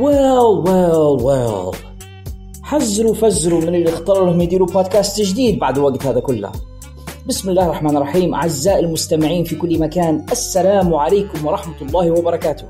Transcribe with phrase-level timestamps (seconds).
[0.00, 1.74] Well well well
[2.62, 6.52] حزروا فزروا من اللي اختاروا لهم يديروا بودكاست جديد بعد الوقت هذا كله
[7.26, 12.64] بسم الله الرحمن الرحيم أعزائي المستمعين في كل مكان السلام عليكم ورحمة الله وبركاته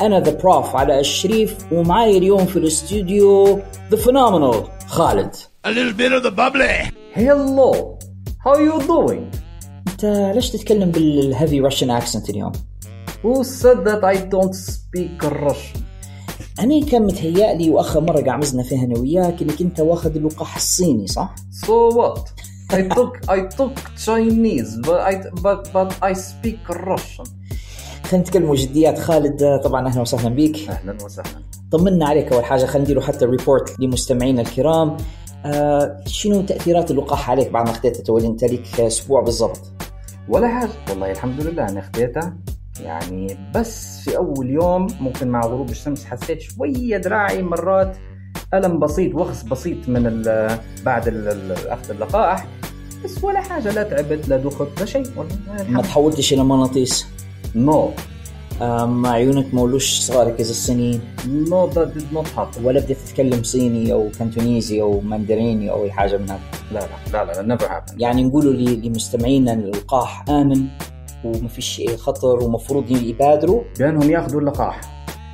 [0.00, 3.60] أنا the Prof علي الشريف ومعي اليوم في الاستوديو
[3.90, 5.34] the phenomenal خالد
[5.66, 6.90] A little bit of the bubbly.
[7.14, 7.98] Hello,
[8.44, 9.22] how you doing?
[9.88, 10.04] أنت
[10.34, 12.52] ليش تتكلم بال heavy Russian accent اليوم؟
[13.22, 15.85] Who said that I don't speak Russian?
[16.60, 21.34] أنا كان متهيألي وآخر مرة قعمزنا فيها أنا وياك إنك أنت واخذ اللقاح الصيني صح؟
[21.66, 22.20] So what?
[22.72, 23.74] I took I took
[24.06, 27.26] Chinese, but I but but I speak Russian.
[28.04, 31.42] خلينا نتكلم جديات خالد طبعا أهلا وسهلا بك أهلا وسهلا.
[31.72, 34.96] طمنا عليك أول حاجة خلينا نديروا حتى ريبورت لمستمعينا الكرام
[35.46, 39.60] آه شنو تأثيرات اللقاح عليك بعد ما أخذته تولي أنت لك أسبوع بالضبط
[40.28, 42.36] ولا حاجة والله الحمد لله أنا خديتها
[42.80, 47.96] يعني بس في أول يوم ممكن مع غروب الشمس حسيت شوية دراعي مرات
[48.54, 52.46] ألم بسيط وخز بسيط من ال- بعد ال- أخذ اللقاح.
[53.04, 55.04] بس ولا حاجة لا تعبت لا دخت لا شيء.
[55.68, 57.06] ما تحولتش إلى مغناطيس
[57.54, 57.90] no.
[58.62, 63.42] آه ما عيونك ما ولوش صغار كذا الصينيين؟ no did not happen ولا بديت تتكلم
[63.42, 66.40] صيني أو كانتونيزي أو ماندريني أو أي حاجة من هذا؟
[66.72, 66.80] لا
[67.12, 67.94] لا لا لا never happened.
[67.98, 70.24] يعني نقولوا لمستمعينا اللقاح
[71.24, 73.62] وما فيش خطر ومفروض يبادروا.
[73.78, 74.80] بأنهم ياخذوا اللقاح.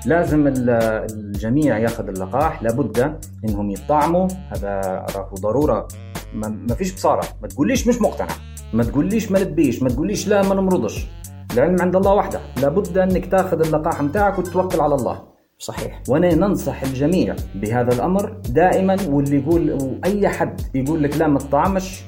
[0.06, 0.70] لازم ال-
[1.10, 2.62] الجميع ياخذ اللقاح.
[2.62, 4.28] لابد إنهم يطعموا.
[4.50, 4.80] هذا
[5.16, 5.88] راهو ضرورة.
[6.34, 7.24] ما, ما فيش بصارة.
[7.42, 8.28] ما تقوليش مش مقتنع.
[8.72, 9.82] ما تقوليش ما نبيش.
[9.82, 11.06] ما تقوليش لا ما نمرضش.
[11.54, 12.40] العلم عند الله وحده.
[12.62, 15.22] لابد إنك تاخذ اللقاح متاعك وتتوكل على الله.
[15.58, 16.02] صحيح.
[16.08, 18.96] وأنا ننصح الجميع بهذا الأمر دائما.
[19.08, 22.02] واللي يقول وأي حد يقول لك لا ما تطعمش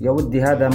[0.00, 0.68] يا ودي هذا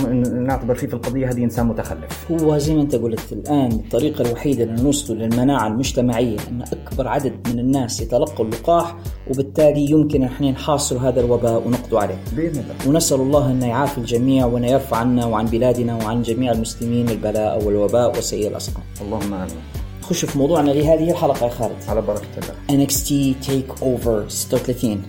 [0.47, 2.31] نعتبر فيه في القضية هذه إنسان متخلف.
[2.31, 7.59] هو زي ما أنت قلت الآن الطريقة الوحيدة لنوصل للمناعة المجتمعية أن أكبر عدد من
[7.59, 8.95] الناس يتلقوا اللقاح
[9.30, 12.17] وبالتالي يمكن إحنا نحاصر هذا الوباء ونقضوا عليه.
[12.36, 12.89] بإذن الله.
[12.89, 18.17] ونسأل الله أن يعافي الجميع وأن يرفع عنا وعن بلادنا وعن جميع المسلمين البلاء والوباء
[18.17, 18.83] وسيء الأسقام.
[19.02, 19.55] اللهم آمين.
[20.02, 21.75] نخش في موضوعنا لهذه الحلقة يا خالد.
[21.87, 22.86] على بركة الله.
[22.86, 25.02] NXT Take Over 36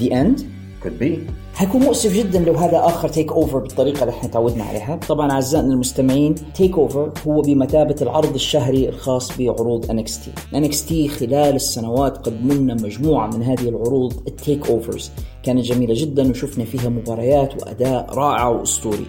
[0.00, 0.38] The End?
[0.84, 1.47] Could be.
[1.58, 5.00] حيكون مؤسف جدا لو هذا آخر TakeOver بالطريقة اللي إحنا تعودنا عليها.
[5.08, 12.54] طبعا أعزائنا المستمعين TakeOver هو بمثابة العرض الشهري الخاص بعروض NXT NXT خلال السنوات قدموا
[12.54, 15.10] لنا مجموعة من هذه العروض ال TakeOvers
[15.42, 19.06] كانت جميلة جدا وشفنا فيها مباريات وأداء رائع وأسطوري.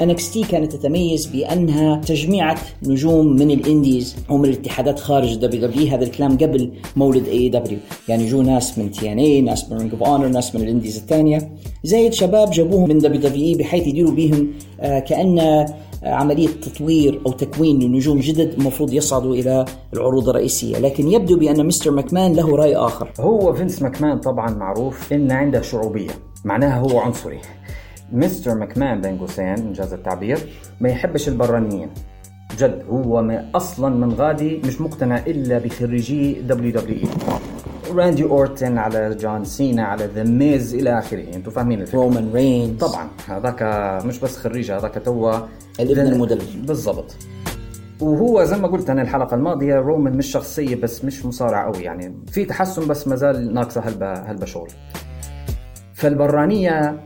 [0.00, 6.04] NXT كانت تتميز بأنها تجميعة نجوم من ال indies أو من الاتحادات خارج WWE هذا
[6.04, 10.54] الكلام قبل مولد AEW يعني جو ناس من TNA ناس من Ring of Honor ناس
[10.54, 11.52] من ال indies الثانية.
[11.84, 14.48] زايد شباب جابوهم من WWE بحيث يديروا بهم
[14.80, 15.66] آه، كأن آه،
[16.04, 19.64] عملية تطوير أو تكوين لنجوم جدد المفروض يصعدوا إلى
[19.94, 20.78] العروض الرئيسية.
[20.78, 23.12] لكن يبدو بأن مستر ماكمان له رأي آخر.
[23.20, 26.10] هو فينس ماكمان طبعا معروف إن عنده شعوبية
[26.44, 27.38] معناها هو عنصري.
[28.12, 30.38] مستر ماكمان بين قوسين إن جاز التعبير
[30.80, 31.88] ما يحبش البرانيين.
[32.58, 37.08] جد هو ما أصلا من غادي مش مقتنع إلا بخريجي WWE.
[37.94, 41.34] راندي أورتن على جون سينا على ذا ميز إلى آخره.
[41.34, 42.80] أنتم فاهمين الفكرة؟ رومان رينز.
[42.80, 43.62] طبعا هذاك
[44.06, 45.38] مش بس خريج هذاك توا
[45.80, 46.62] الابن المدلل.
[46.66, 47.16] بالضبط.
[48.00, 52.14] وهو زي ما قلت أنا الحلقة الماضية رومان مش شخصية بس مش مصارع قوي يعني
[52.32, 54.68] في تحسن بس ما زال ناقصة هلبة هلبة شغل.
[55.94, 57.00] فالبرانية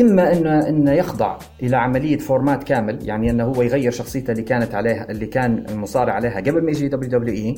[0.00, 4.74] إما انه انه يخضع إلى عملية format كامل يعني إنه هو يغير شخصيته اللي كانت
[4.74, 7.54] عليها اللي كان المصارع عليها قبل ما يجي WWE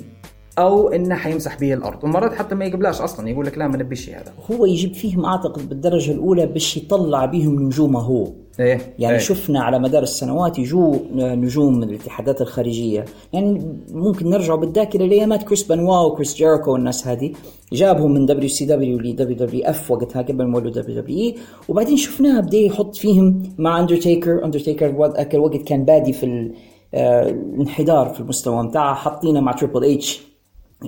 [0.58, 2.04] أو انه حيمسح به الأرض.
[2.04, 4.32] ومرات حتى ما يقبلاش أصلا يقول لك لا ما نبيش هذا.
[4.50, 8.28] هو يجيب فيهم أعتقد بالدرجة الأولى باش يطلع بهم نجومه هو.
[8.60, 9.20] إيه يعني إيه.
[9.20, 13.04] شفنا على مدار السنوات يجوا نجوم من الاتحادات الخارجية.
[13.32, 17.32] يعني ممكن نرجع بالذاكرة لأيامات كريس بنوا وكريس جيريكو والناس هذه.
[17.72, 21.34] جابهم من دبليو سي دبليو لدبليو دبليو اف وقتها قبل ما يولوا WWE
[21.68, 26.52] وبعدين شفناها بدا يحط فيهم مع اندرتيكر اندرتيكر الوقت كان بادي في
[26.94, 30.31] آه، الانحدار في المستوى بتاعه حاطينه مع تريبل اتش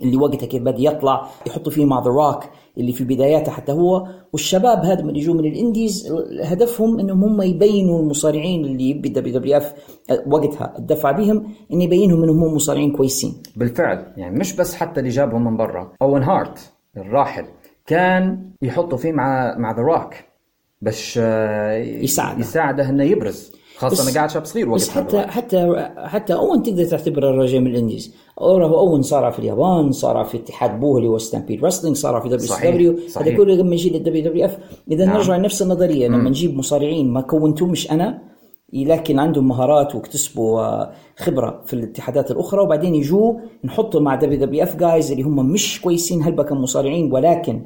[0.02, 2.44] اللي وقتها كيف بدأ يطلع يحطوا فيه مع ذا روك
[2.79, 4.06] اللي في بداياته حتى هو.
[4.32, 6.12] والشباب هذا من يجوا من ال indies
[6.43, 9.75] هدفهم إنهم هم يبينوا المصارعين اللي يبي WWF
[10.26, 13.35] وقتها الدفع بهم إن يبينهم إنهم هم مصارعين كويسين.
[13.56, 15.93] بالفعل يعني مش بس حتى اللي جابهم من برا.
[16.02, 17.44] اوين هارت الراحل
[17.87, 20.14] كان يحطوا فيه مع مع ذا روك
[20.82, 21.17] باش
[21.76, 22.40] يساعده.
[22.40, 23.52] يساعده إنه يبرز.
[23.76, 27.61] خاصة بس- أنا قاعد شاب صغير بس وقتها حتى حتى حتى أوين تقدر تعتبره رجل
[27.61, 31.97] من ال indies أوين صارع في اليابان صارع في اتحاد بوه اللي هو ستامبيد رسلينج
[31.97, 33.37] صار في دبليو سي دبليو هذا.
[33.37, 34.58] كله لما يجي لل WWF
[34.91, 35.17] إذا نعم.
[35.17, 38.19] نرجع لنفس النظرية لما نجيب مصارعين ما كونتهمش أنا
[38.73, 43.35] لكن عندهم مهارات واكتسبوا آه، خبرة في الاتحادات الأخرى وبعدين يجوا
[43.65, 47.62] نحطهم مع دبليو دبليو اف جايز اللي هم مش كويسين هلبا كمصارعين ولكن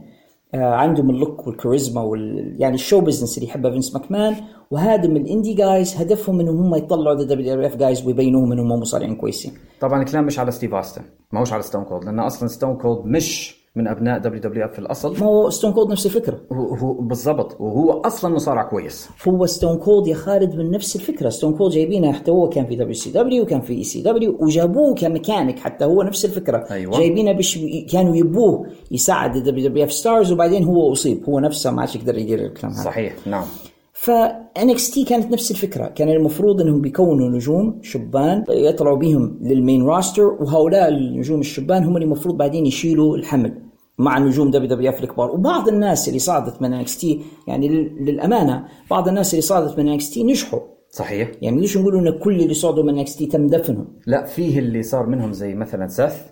[0.54, 4.34] عندهم ال look والكاريزما وال يعني ال show business اللي يحبها فينس ماكمان.
[4.70, 8.72] وهذا من ال indie guys هدفهم إنهم هم يطلعوا دبليو دبليو اف جايز ويبينوهم إنهم
[8.72, 9.52] هم مصارعين كويسين.
[9.80, 11.02] طبعا الكلام مش على ستيف أوستن
[11.32, 15.12] ما هوش على ستون كولد لأن أصلا ستون كولد مش من أبناء WWF في الأصل.
[15.20, 16.40] ما هو ستون كولد نفس الفكرة.
[16.52, 17.60] هو بالضبط.
[17.60, 19.08] وهو أصلا مصارع كويس.
[19.28, 21.28] هو ستون كولد يا خالد من نفس الفكرة.
[21.28, 26.02] ستون كولد جايبينه حتى هو كان في WCW وكان في ECW وجابوه كميكانيك حتى هو
[26.02, 26.66] نفس الفكرة.
[26.70, 26.98] أيوة.
[26.98, 27.58] جايبينه بش
[27.92, 31.24] كانوا يبوه يساعد ال WWF stars وبعدين هو أصيب.
[31.28, 32.84] هو نفسه ما عادش يقدر يدير الكلام هذا.
[32.84, 33.14] صحيح.
[33.26, 33.44] نعم.
[33.92, 34.10] ف
[34.58, 35.86] NXT كانت نفس الفكرة.
[35.86, 41.96] كان المفروض إنهم بيكونوا نجوم شبان يطلعوا بهم لل main roster وهؤلاء النجوم الشبان هم
[41.96, 43.67] اللي المفروض بعدين يشيلوا الحمل.
[43.98, 47.06] مع نجوم WWF الكبار وبعض الناس اللي صعدت من NXT
[47.46, 50.60] يعني لل- للأمانة بعض الناس اللي صعدت من NXT نجحوا.
[50.90, 51.30] صحيح.
[51.42, 55.06] يعني ليش نقولوا إن كل اللي صعدوا من NXT تم دفنهم؟ لا فيه اللي صار
[55.06, 56.26] منهم زي مثلا سيث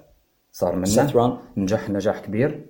[0.52, 0.84] صار منه.
[1.56, 2.66] نجح نجاح كبير.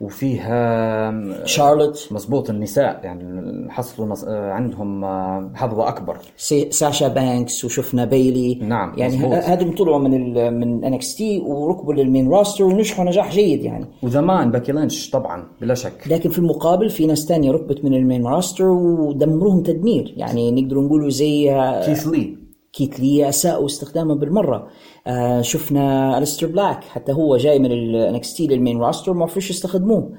[0.00, 2.08] وفيها شارلوت.
[2.10, 3.00] مزبوط النساء.
[3.04, 4.14] يعني حصلوا.
[4.28, 6.16] آه، عندهم آه، حظوة أكبر.
[6.36, 8.54] سي- ساشا بانكس وشفنا بيلي.
[8.62, 9.32] نعم، يعني مظبوط.
[9.34, 13.86] هذول طلعوا من ال من NXT وركبوا لل main roster ونجحوا نجاح جيد يعني.
[14.02, 15.92] وزمان باكي لينش طبعا بلا شك.
[16.06, 20.14] لكن في المقابل في ناس تانية ركبت من ال main roster ودمروهم تدمير.
[20.16, 22.36] يعني نقدر نقولوا زي آه، كيث لي.
[22.72, 24.68] كيث لي اساءوا استخدامه بالمرة.
[25.06, 29.50] آه شفنا أليستر بلاك حتى هو جاي من ال NXT لل main roster ما عرفوش
[29.50, 30.12] يستخدموه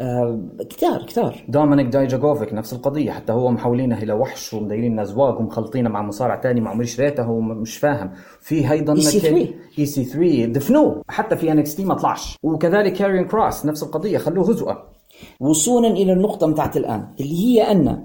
[0.00, 0.40] آه
[0.70, 1.44] كتار كتار.
[1.48, 6.60] دومينيك دايجاكوفيك نفس القضية حتى هو محولينه إلى وحش ومدايرين أزواج ومخلطينه مع مصارع تاني
[6.60, 8.10] مع عمريش ريته هو م- مش فاهم.
[8.40, 9.24] في أيضا EC3.
[9.78, 11.02] EC3 دفنوه.
[11.08, 12.36] حتى في NXT ما طلعش.
[12.42, 14.84] وكذلك كاريون كروس نفس القضية خلوه هزؤة
[15.40, 18.04] وصولا إلى النقطة متاعت الآن اللي هي أن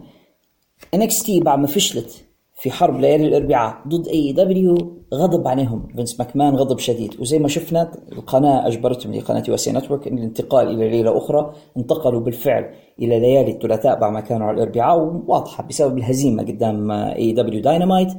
[0.93, 2.22] NXT بعد ما فشلت
[2.63, 4.75] في حرب ليالي الأربعاء ضد AEW
[5.13, 5.87] غضب عليهم.
[5.95, 7.19] فينس ماكمان غضب شديد.
[7.19, 12.65] وزي ما شفنا القناة أجبرتهم لقناة USA Network الانتقال إلى ليلة أخرى انتقلوا بالفعل
[12.99, 18.13] إلى ليالي الثلاثاء بعد ما كانوا على الأربعاء وواضحة بسبب الهزيمة قدام AEW Dynamite.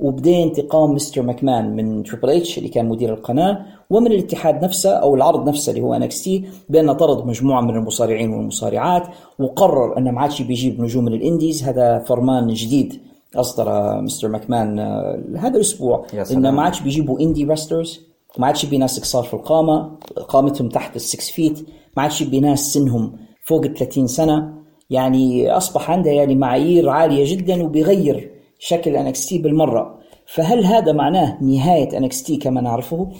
[0.00, 5.14] وبدأ انتقام مستر ماكمان من تريبل اتش اللي كان مدير القناة ومن الاتحاد نفسه أو
[5.14, 9.02] العرض نفسه اللي هو NXT بانه طرد مجموعة من المصارعين والمصارعات
[9.38, 11.64] وقرر انه ما عادش بيجيب نجوم من ال indies.
[11.64, 13.00] هذا فرمان جديد
[13.34, 16.06] أصدر مستر ماكمان آه، هذا الأسبوع.
[16.30, 18.06] إنه ما عادش بيجيبوا indie wrestlers
[18.38, 22.40] ما عادش يبي ناس قصار في القامة قامتهم تحت ال six feet ما عادش يبي
[22.40, 24.54] ناس سنهم فوق ال 30 سنة
[24.90, 31.98] يعني أصبح عنده يعني معايير عالية جدا وبيغير شكل NXT بالمرة فهل هذا معناه نهاية
[31.98, 33.12] NXT كما نعرفه؟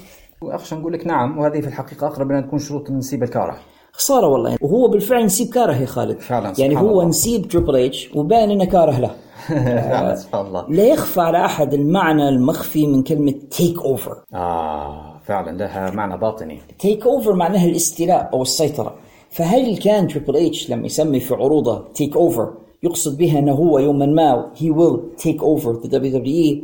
[0.42, 3.56] وأخشى نقول لك نعم وهذه في الحقيقة أقرب إلى أن تكون شروط نسيب الكاره
[3.96, 4.56] خسارة والله.
[4.60, 6.20] وهو بالفعل نسيب كاره يا خالد.
[6.20, 7.04] فعلاً، يعني سبحان هو الله.
[7.04, 9.10] نسيب Triple H وبان إنه كاره له.
[10.22, 10.64] سبحان الله.
[10.68, 16.58] لا يخفى على أحد المعنى المخفي من كلمة TakeOver آه فعلا لها معنى باطني.
[16.78, 18.94] TakeOver معناها الاستيلاء أو السيطرة.
[19.30, 24.46] فهل كان Triple H لما يسمي في عروضه TakeOver يقصد بها إنه هو يوما ما
[24.56, 26.56] he will take over the WWE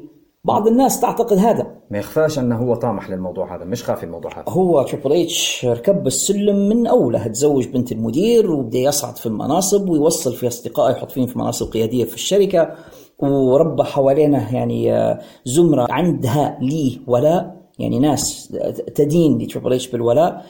[0.45, 1.67] بعض الناس تعتقد هذا.
[1.91, 4.45] ما يخفاش أنه هو طامح للموضوع هذا مش خافي الموضوع هذا.
[4.49, 10.35] هو Triple H ركب السلم من أوله تزوج بنت المدير وبدأ يصعد في المناصب ويوصل
[10.35, 12.75] في اصدقائه يحط فيهم في مناصب قيادية في الشركة
[13.19, 18.55] وربى حوالينه يعني آه، زمرة عندها ليه ولاء يعني ناس
[18.95, 20.45] تدين ل Triple H بالولاء.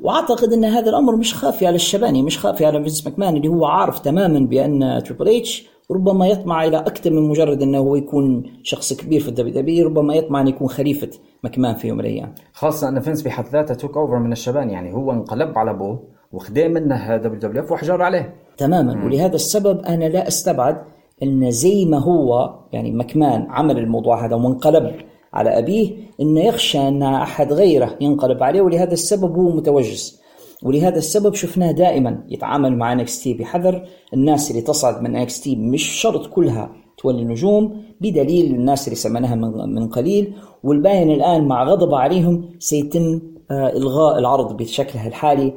[0.00, 3.66] وأعتقد أن هذا الأمر مش خافي على الشباني مش خافي على فينس ماكمان اللي هو
[3.66, 8.92] عارف تماما بأن Triple H ربما يطمع إلى أكثر من مجرد أنه هو يكون شخص
[8.92, 11.10] كبير في ال WWE ربما يطمع أن يكون خليفة
[11.42, 12.34] ماكمان في يوم من الأيام.
[12.52, 16.70] خاصة أن فينس بحد ذاته took over من الشباني يعني هو انقلب على أبوه وخدا
[16.70, 18.34] منه WWF وحجر عليه.
[18.56, 19.04] تماما.
[19.04, 20.76] ولهذا السبب أنا لا أستبعد
[21.22, 24.94] أن زي ما هو يعني مكمان عمل الموضوع هذا وانقلب
[25.32, 30.23] على أبيه إنه يخشى أن أحد غيره ينقلب عليه ولهذا السبب هو متوجس.
[30.64, 33.88] ولهذا السبب شفناه دائما يتعامل مع NXT بحذر.
[34.14, 39.34] الناس اللي تصعد من NXT مش شرط كلها تولي نجوم بدليل الناس اللي سمعناها
[39.66, 40.34] من قليل.
[40.62, 45.54] والباين الآن مع غضب عليهم سيتم آه، إلغاء العرض بشكلها الحالي.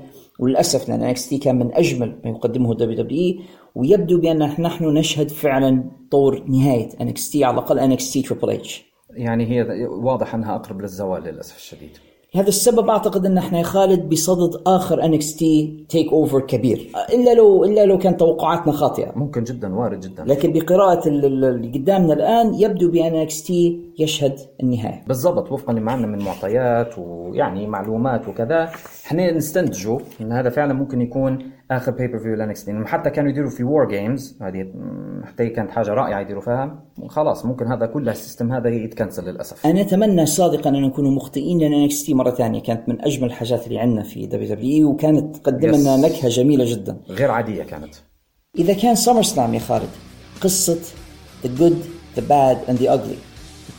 [0.89, 2.73] لأن NXT كان من أجمل ما يقدمه
[3.11, 3.39] WWE
[3.75, 6.43] ويبدو بأن نحن نشهد فعلا طور
[7.01, 11.97] NXT على NXT Triple H يعني هي واضح أنها أقرب للزوال للأسف الشديد.
[12.37, 16.91] لهذا السبب أعتقد أن إحنا يا خالد بصدد آخر NXT TakeOver كبير.
[17.13, 19.11] إلا لو إلا لو كان توقعاتنا خاطئة.
[19.15, 20.23] ممكن جدا وارد جدا.
[20.25, 20.51] لكن
[21.25, 23.51] ال- اللي قدامنا الآن يبدو بأن NXT
[23.99, 25.03] يشهد النهاية.
[25.07, 28.71] بالضبط وفقا لما عندنا من معطيات ويعني معلومات وكذا
[29.05, 33.63] إحنا نستنتجوا إن هذا فعلا ممكن يكون آخر pay-per-view ل NXT حتى كانوا يديروا في
[33.63, 34.73] War Games هذه
[35.23, 39.65] حتى كانت حاجة رائعة يديروا فيها خلاص ممكن هذا كل ال system هذا يتكنسل للأسف.
[39.65, 43.79] أنا أتمنى صادقا أن نكون مخطئين لأن NXT مرة ثانية كانت من أجمل الحاجات اللي
[43.79, 45.67] عندنا في WWE وكانت تقدم.
[45.67, 46.97] لنا نكهة جميلة جدا.
[47.09, 47.95] غير عادية كانت.
[48.57, 49.89] إذا كان SummerSlam يا خالد
[50.41, 50.79] قصة
[51.43, 51.77] the good
[52.17, 53.26] the bad and the ugly.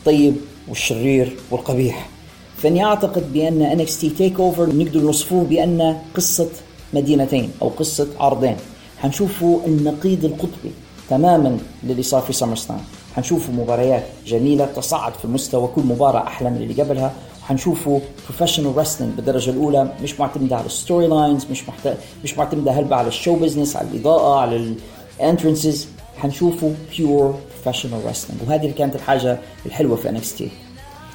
[0.09, 0.35] الطيب
[0.67, 2.09] والشرير والقبيح.
[2.57, 6.49] فإني أعتقد بأن NXT TakeOver نقدر نوصفوه بأن قصة
[6.93, 8.55] مدينتين أو قصة عرضين.
[8.97, 10.71] حنشوفوا النقيض القطبي
[11.09, 12.79] تماما للي صار في SummerSlam
[13.15, 17.13] حنشوفوا مباريات جميلة تصاعد في المستوى كل مباراة أحلى من اللي قبلها.
[17.41, 21.97] حنشوفوا professional wrestling بالدرجة الأولى مش معتمدة على ال storylines مش محت...
[22.23, 24.75] مش معتمدة هلبة على ال show business على الإضاءة على
[25.19, 25.87] ال entrances
[26.17, 27.35] حنشوفوا pure
[27.65, 30.49] professional wrestling وهذه اللي كانت الحاجة الحلوة في NXT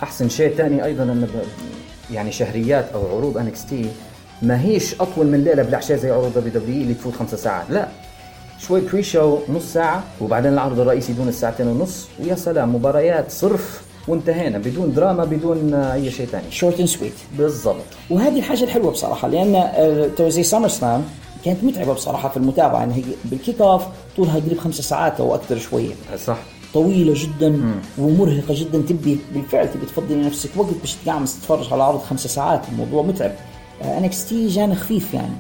[0.03, 3.87] أحسن شيء ثاني أيضا انه ب- يعني شهريات أو عروض NXT
[4.43, 7.67] ما هيش أطول من ليلة بالعشاء زي عروض WWE اللي تفوت خمسة ساعات.
[7.71, 7.89] لا
[8.59, 14.59] شوي pre-show نص ساعة وبعدين العرض الرئيسي دون الساعتين ونص ويا سلام مباريات صرف وانتهينا
[14.59, 17.77] بدون دراما بدون أي شيء ثاني short and sweet بالضبط.
[18.11, 19.65] وهذه الحاجة الحلوة بصراحة لأن
[20.17, 21.05] تو زي SummerSlam
[21.45, 23.83] كانت متعبة بصراحة في المتابعة يعني هي بال kickoff
[24.17, 25.95] طولها قريب خمسة ساعات أو أكثر شوية.
[26.27, 26.39] صح.
[26.75, 27.61] طويلة جدا
[27.99, 32.61] ومرهقة جدا تبي بالفعل تبي تفضي لنفسك وقت باش تقعمس تتفرج على عرض خمسة ساعات
[32.73, 33.33] الموضوع متعب.
[33.83, 35.35] NXT جانا خفيف يعني.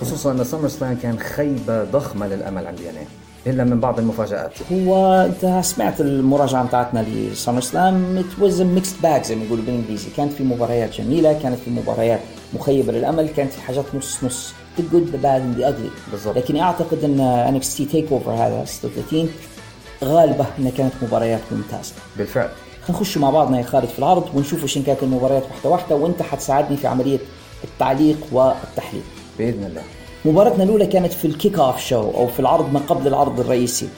[0.00, 3.00] خصوصا إن SummerSlam كان خيبة ضخمة للأمل عندي أنا
[3.46, 4.52] إلا من بعض المفاجآت.
[4.72, 10.08] هو أنت سمعت المراجعة بتاعتنا ل SummerSlam it was mixed bag زي ما يقولوا بالإنجليزي.
[10.16, 12.20] كانت في مباريات جميلة كانت في مباريات
[12.54, 14.52] مخيبة للأمل كانت في حاجات نص نص.
[14.78, 16.10] The good the bad and the ugly.
[16.10, 16.36] بالضبط.
[16.36, 19.28] لكن أعتقد أن NXT TakeOver هذا 36
[20.04, 21.92] غالبة إنها كانت مباريات ممتازة.
[22.16, 22.48] بالفعل.
[22.82, 26.22] خلينا نخش مع بعضنا يا خالد في العرض ونشوف إيش كانت المباريات واحدة واحدة وأنت
[26.22, 27.18] حتساعدني في عملية
[27.64, 29.02] التعليق والتحليل.
[29.38, 29.82] بإذن الله.
[30.24, 33.88] مباراتنا الأولى كانت في ال kickoff show أو في العرض ما قبل العرض الرئيسي.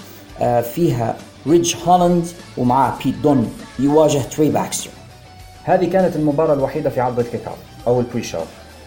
[0.41, 2.27] آه، فيها ريدج هولاند
[2.59, 4.91] ومعاه بيت دون يواجه تري باكستر.
[5.65, 7.57] هذه كانت المباراة الوحيدة في عرض ال kickoff
[7.87, 8.39] أو ال pre-show.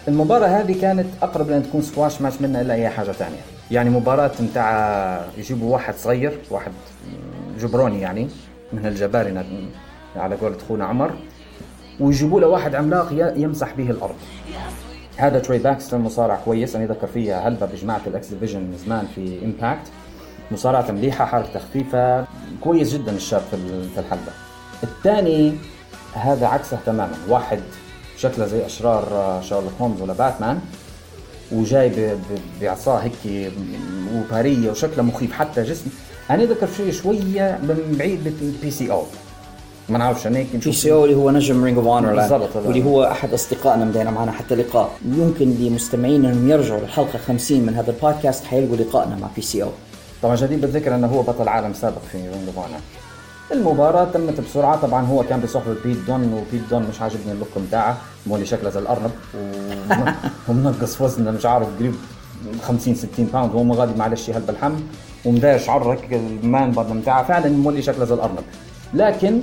[0.08, 3.40] المباراة هذه كانت أقرب لأن تكون squash match منها إلا أي حاجة ثانية.
[3.70, 6.72] يعني مباراة متاع يجيبوا واحد صغير، واحد
[7.60, 8.28] jabroni يعني
[8.72, 9.44] من الجبارنة
[10.16, 11.14] على قولة أخونا عمر
[12.00, 14.16] ويجيبوا له واحد عملاق يمسح به الأرض.
[15.16, 19.44] هذا تري باكستر مصارع كويس أنا ذكر فيا هلبة بجماعة ال X Division زمان في
[19.44, 19.86] Impact.
[20.50, 22.24] مصارعة مليحة حركة خفيفة
[22.60, 24.32] كويس جدا الشاب في ال- في الحلبة.
[24.82, 25.54] الثاني
[26.14, 27.60] هذا عكسه تماما واحد
[28.24, 30.58] شكله زي أشرار آه، شارلوك هومز ولا باتمان
[31.52, 32.16] وجاي
[32.60, 33.50] بعصاه هيك
[34.14, 35.86] وبارية وشكله مخيف حتى جسم.
[36.30, 39.02] أنا ذكرني شوية من بعيد بال PCO
[39.88, 42.56] ما نعرفش أنا هيك PCO اللي هو نجم Ring of Honor بالضبط.
[42.56, 44.90] واللي هو أحد أصدقائنا درنا معاه حتى لقاء.
[45.04, 49.68] يمكن لمستمعينا إنهم يرجعوا للحلقة 50 من هذا البودكاست حيلقوا لقائنا مع PCO
[50.22, 52.80] طبعا جدير بالذكر إنه هو بطل عالم سابق في Ring of Honor
[53.52, 54.76] المباراة تمت بسرعة.
[54.76, 57.96] طبعا هو كان بصحبة بيت دون وبيت دون مش عاجبني ال look بتاعه.
[58.26, 60.10] مولي شكله زي الأرنب و-
[60.48, 61.94] ومنقص وزنه مش عارف قريب
[62.62, 64.72] 50 60 pound وهو غادي معلش هلبا لحم
[65.24, 68.38] ومداير شعر هيك ال man bun بتاعه فعلا مولي شكله زي الأرنب.
[68.94, 69.40] لكن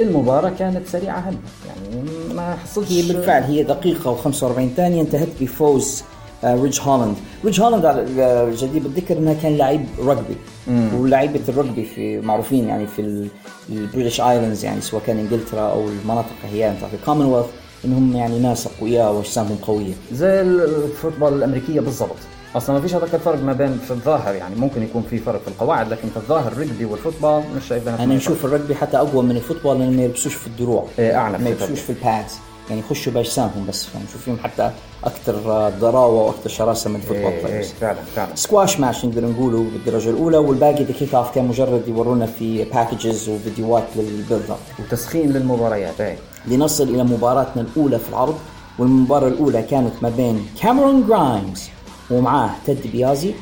[0.00, 2.04] المباراة كانت سريعة هلبا يعني
[2.34, 6.02] ما حصلش هي بالفعل هي دقيقة و45 ثانية انتهت بفوز
[6.44, 7.16] آه، ريدج هولاند.
[7.44, 8.02] ريدج هولاند على
[8.48, 13.28] الجدير بالذكر إنه كان لعيب rugby ولاعيبة ال rugby في معروفين يعني في
[13.70, 17.46] ال British Islands يعني سواء كان إنجلترا أو المناطق هي في الكومنولث
[17.84, 19.92] إنهم يعني ناس أقوياء وأجسامهم قوية.
[20.12, 22.16] زي ال football الأمريكية بالضبط.
[22.56, 24.54] أصلا ما فيش هذاك الفرق ما بين في الظاهر يعني.
[24.56, 27.88] ممكن يكون في فرق في القواعد لكن في الظاهر ال rugby وال football مش شايف
[27.88, 28.14] أنا.
[28.14, 30.86] نشوف ال rugby حتى أقوى من ال football لانهم ما يلبسوش في الدروع.
[30.98, 31.80] إيه، أعنف ما يلبسوش.
[31.80, 32.32] في ال pads
[32.70, 34.70] يعني يخشوا باجسامهم بس فنشوف فيهم حتى
[35.04, 35.34] أكثر
[35.80, 37.24] ضراوة وأكثر شراسة من ال football.
[37.26, 38.34] إيه إيه players فعلا فعلا.
[38.34, 43.84] squash match نقدر نقوله بالدرجة الأولى والباقي the kickoff كان مجرد يورونا في packages وفيديوهات
[43.96, 46.16] لل build up وتسخين للمباريات إيه.
[46.46, 48.38] لنصل إلى مباراتنا الأولى في العرض
[48.78, 51.68] والمباراة الأولى كانت ما بين كاميرون جرايمز
[52.10, 53.34] ومعاه تيد ديبيازي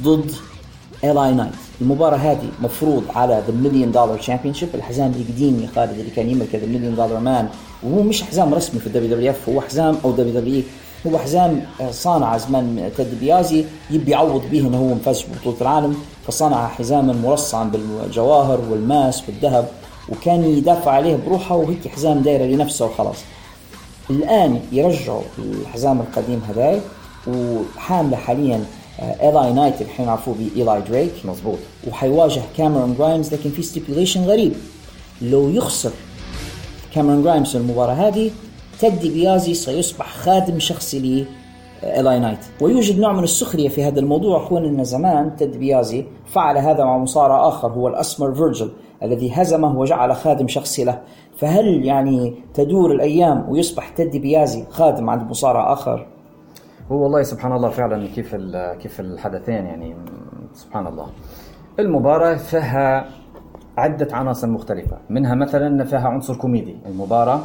[0.00, 0.30] ضد
[1.04, 6.10] LA Knight المباراة هذه مفروض على the Million Dollar Championship الحزام القديم يا خالد اللي
[6.10, 7.48] كان يملك the Million Dollar Man
[7.84, 10.62] وهو مش حزام رسمي في ال WWF هو حزام أو WW
[11.06, 15.96] هو حزام آه، صانع زمان تيد ديبيازي يبي يعوض به إنه هو مفاز ببطولة العالم.
[16.26, 19.68] فصنع حزاما مرصعا بالجواهر والماس والذهب
[20.08, 23.16] وكان يدافع عليه بروحه وهيك حزام دايرة لنفسه وخلاص.
[24.10, 26.80] الآن يرجعوا الحزام القديم هذاي
[27.26, 28.64] وحامله حاليا
[29.00, 34.52] LA Knight اللي إحنا نعرفوه بايلاي دريك مزبوط وحيواجه كاميرون جرايمز لكن في stipulation غريب.
[35.22, 35.90] لو يخسر
[36.94, 38.30] كاميرون جرايمز المباراة هذه
[38.80, 41.26] تيد ديبيازي سيصبح خادم شخصي ل
[41.84, 46.58] LA Knight ويوجد نوع من السخرية في هذا الموضوع كون أن زمان تيد ديبيازي فعل
[46.58, 48.70] هذا مع مصارع آخر هو الأسمر فيرجل
[49.02, 51.00] الذي هزمه وجعل خادم شخصي له.
[51.36, 56.06] فهل يعني تدور الأيام ويصبح تيد ديبيازي خادم عند مصارع آخر؟
[56.90, 58.34] هو والله سبحان الله فعلا كيف
[58.82, 59.96] كيف الحدثين يعني
[60.54, 61.06] سبحان الله.
[61.78, 63.06] المباراة فيها
[63.76, 64.98] عدة عناصر مختلفة.
[65.10, 66.76] منها مثلا فيها عنصر كوميدي.
[66.86, 67.40] المباراة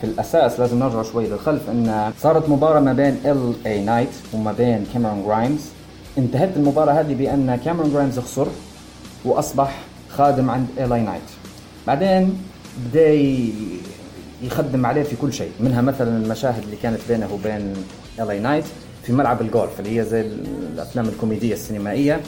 [0.00, 4.86] في الأساس لازم نرجع شوي للخلف إن صارت مباراة ما بين LA Knight وما بين
[4.94, 5.60] كاميرون جرايمز
[6.18, 8.48] انتهت المباراة هذه بأن كاميرون جرايمز خسر
[9.24, 9.78] وأصبح
[10.08, 11.22] خادم عند LA Knight
[11.86, 12.38] بعدين
[12.92, 13.12] بدأ
[14.42, 15.50] يخدم عليه في كل شيء.
[15.60, 17.74] منها مثلا المشاهد اللي كانت بينه وبين
[18.20, 18.64] LA Knight
[19.02, 22.20] في ملعب الجولف اللي هي زي الأفلام الكوميدية السينمائية.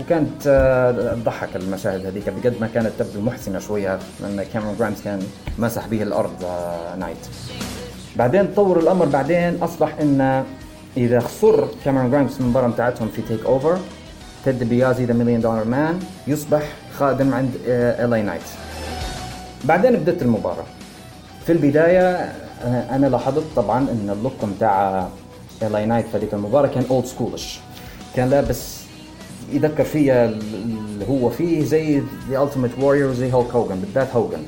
[0.00, 5.22] وكانت آه، تضحك المشاهد هذيك بقد ما كانت تبدو محزنه شوية لأن كاميرون جرايمز كان
[5.58, 7.16] مسح به الأرض آه، نايت.
[8.16, 10.44] بعدين تطور الأمر بعدين أصبح إن
[10.96, 13.78] إذا خسر كاميرون جرايمز في المباراة بتاعتهم في TakeOver
[14.44, 16.62] تيد ديبيازي the Million Dollar Man يصبح
[16.98, 18.42] خادم عند LA Knight
[19.64, 20.64] بعدين بدت المباراة.
[21.46, 22.10] في البداية
[22.64, 25.06] آه، أنا لاحظت طبعا إن ال look بتاع
[25.62, 27.60] LA Knight في هذيك المباراة كان old schoolish
[28.16, 28.79] كان لابس
[29.52, 34.42] يذكر فيها اللي هو فيه زي the Ultimate Warrior زي هولك هوجن بالذات هوجن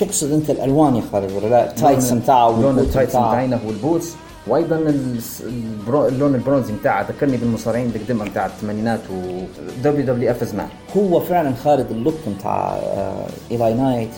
[0.00, 3.78] تقصد أنت الألوان يا خالد ولا لا؟ ال tights بتاعه لون ال tights بتاعينه وال
[3.78, 4.12] boots.
[4.46, 4.76] وأيضا
[5.92, 9.40] اللون البرونزي بتاعه ذكرني بالمصارعين القديمة بتاع الثمانينات و
[9.84, 12.78] WWF زمان هو فعلا خالد ال look بتاع
[13.50, 14.08] LA Knight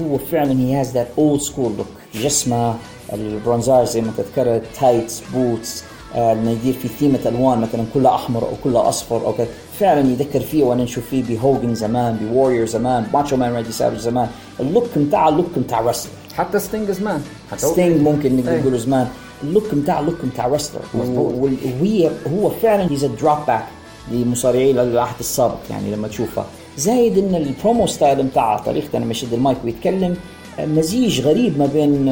[0.00, 2.74] هو فعلا he has that old school look جسمه
[3.12, 5.84] ال bronzage زي ما تذكرت tights boots
[6.16, 9.46] لما يدير في ثيمة ألوان مثلا كلها أحمر أو كلها أصفر أو كذا
[9.78, 14.28] فعلا يذكر فيه وأنا نشوف فيه بهوجن زمان بواريور زمان ماتشو مان راندي سافج زمان.
[14.60, 17.22] ال look بتاع ال look بتاع wrestler حتى ستينج زمان.
[17.50, 19.08] حتى ستينج ممكن نقدر نقول زمان.
[19.42, 23.64] ال look بتاع ال look بتاع wrestler وهي هو فعلا he's throwback
[24.12, 26.46] لمصارعي العهد السابق يعني لما تشوفها
[26.78, 30.16] زايد إن ال promo style بتاعه طريقته لما يشد المايك ويتكلم
[30.58, 32.06] مزيج غريب ما بين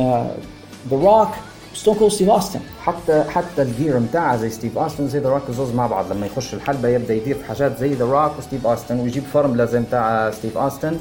[0.91, 1.29] ذا روك
[1.75, 5.51] ستون كولد ستيف اوستن حتى حتى ال gear بتاعه زي ستيف أوستن زي ذا روك
[5.51, 6.13] زوز مع بعض.
[6.13, 9.81] لما يخش الحلبة يبدأ يدير في حاجات زي ذا روك وستيف أوستن ويجيب فرمله زي
[9.81, 10.97] بتاع ستيف أوستن.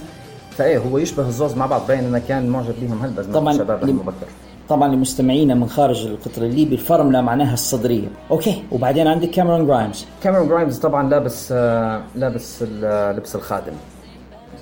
[0.52, 1.88] فإيه هو يشبه الزوز مع بعض.
[1.88, 4.28] باين إنه كان معجب بيهم هلبا طبعا الشباب المبكر.
[4.70, 8.08] طبعا لمستمعينا من خارج القطر الليبي الفرمله معناها الصدرية.
[8.32, 13.74] okay وبعدين عندك كاميرون جرايمز كاميرون جرايمز طبعا لابس آه لابس لبس الخادم.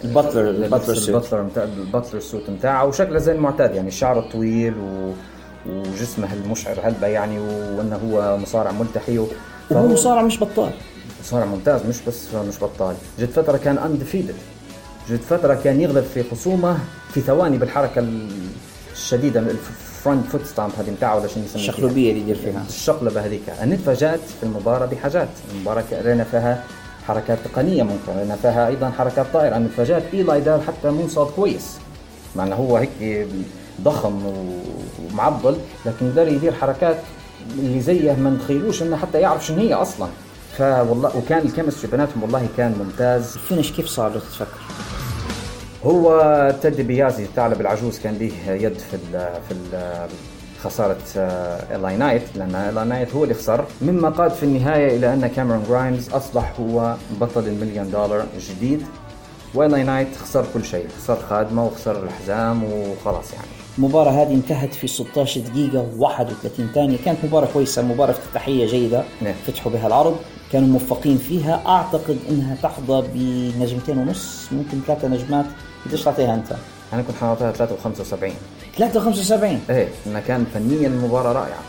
[0.03, 4.73] ال butler ال butler suit ال butler suit بتاعه وشكله زي المعتاد يعني الشعر الطويل
[4.73, 5.11] و
[5.65, 9.17] وجسمه المشعر هلبة يعني وإنه هو مصارع ملتحي.
[9.71, 10.71] وهو مصارع مش بطال.
[11.23, 12.95] مصارع ممتاز مش بس مش بطال.
[13.19, 14.35] جد فترة كان undefeated
[15.09, 16.79] جد فترة كان يغلب في خصومه
[17.13, 18.07] في ثواني بالحركة
[18.91, 21.69] الشديدة ال front foot stomp هذه بتاعه ولا شنو يسميها.
[21.69, 22.63] الشقلبية اللي يدير فيها.
[22.69, 23.49] الشقلبة هذيك.
[23.61, 25.29] أنا تفاجأت في المباراة بحاجات.
[25.53, 26.63] المباراة رينا فيها
[27.07, 28.19] حركات تقنية ممكن.
[28.19, 29.55] رينا فيها أيضا حركات طائرة.
[29.55, 31.77] أنا تفاجأت LA دار حتى moonsault كويس.
[32.35, 33.27] مع إنه هو هيك
[33.83, 34.33] ضخم
[35.11, 36.97] ومعضل لكن قدر يدير حركات
[37.59, 40.07] اللي زيه ما نتخيلوش إنه حتى يعرف شنو هي أصلا.
[40.57, 43.33] فوالله وكان ال chemistry بيناتهم والله كان ممتاز.
[43.35, 44.59] ال finish كيف صار لو تتفكر؟
[45.85, 50.07] هو تيد ديبيازي الثعلب العجوز كان له يد في ال في ال
[50.63, 50.97] خسارة
[51.71, 53.65] LA Knight لأن LA Knight هو اللي خسر.
[53.81, 58.85] مما قاد في النهاية إلى أن كاميرون جرايمز أصبح هو بطل المليون دولار الجديد
[59.53, 63.58] و LA Knight خسر كل شيء خسر خادمه وخسر الحزام وخلاص يعني.
[63.79, 66.97] المباراة هذه انتهت في 16 دقيقة و31 ثانية.
[67.05, 69.03] كانت مباراة كويسة مباراة افتتاحية جيدة.
[69.21, 69.33] نعم.
[69.47, 70.15] فتحوا بها العرض.
[70.51, 71.61] كانوا موفقين فيها.
[71.65, 75.45] أعتقد إنها تحظى بنجمتين ونص ممكن ثلاثة نجمات.
[75.85, 76.55] قديش تعطيها أنت؟
[76.93, 78.33] أنا كنت حاطيها 3.75
[78.77, 81.61] 3.75 إيه إنها كان فنيا المباراة رائعة.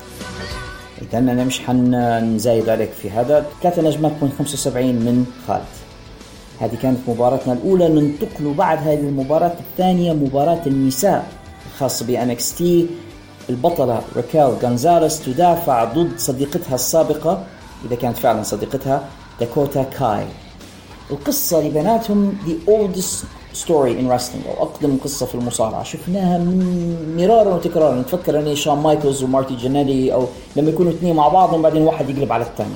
[1.02, 3.46] اذا أنا مش حنزايد عليك في هذا.
[3.62, 5.64] ثلاثة نجمات 0.75 من خالد.
[6.60, 7.88] هذه كانت مباراتنا الأولى.
[7.88, 11.39] ننتقل بعد هذه المباراة الثانية مباراة النساء.
[11.80, 12.86] الخاصة ب NXT
[13.50, 17.44] البطلة راكيل غونزاليس تدافع ضد صديقتها السابقة
[17.86, 19.04] إذا كانت فعلا صديقتها
[19.40, 20.26] داكوتا كاي.
[21.10, 23.24] القصة اللي بيناتهم the oldest
[23.62, 25.82] story in wrestling أو أقدم قصة في المصارعة.
[25.82, 26.38] شفناها
[27.16, 28.00] مرارا وتكرارا.
[28.00, 32.32] نتفكر أني شون مايكلز ومارتي جانيتي أو لما يكونوا اثنين مع بعض وبعدين واحد يقلب
[32.32, 32.74] على الثاني.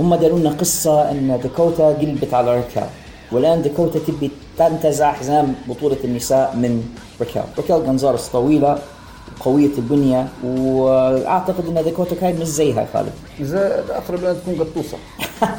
[0.00, 2.82] هم داروا لنا قصة أن داكوتا قلبت على ريكيل
[3.32, 6.82] والآن داكوتا تبي تنتزع حزام بطولة النساء من
[7.20, 8.78] ريكيل ريكيل جونزاليس طويلة
[9.40, 13.12] قوية البنية وأعتقد إن داكوتا كاي مش زيها خالد.
[13.40, 13.58] زي
[13.90, 14.96] اقرب لها تكون قطوسة.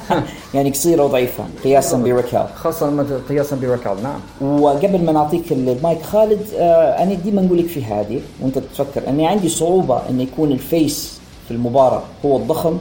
[0.53, 4.19] يعني قصيرة وضعيفة قياسا بريكيل خاصة قياسا بريكيل نعم.
[4.61, 9.27] وقبل ما نعطيك المايك خالد آه أنا ديما نقول لك في هذه وأنت تفكر أني
[9.27, 12.77] عندي صعوبة إن يكون ال face في المباراة هو الضخم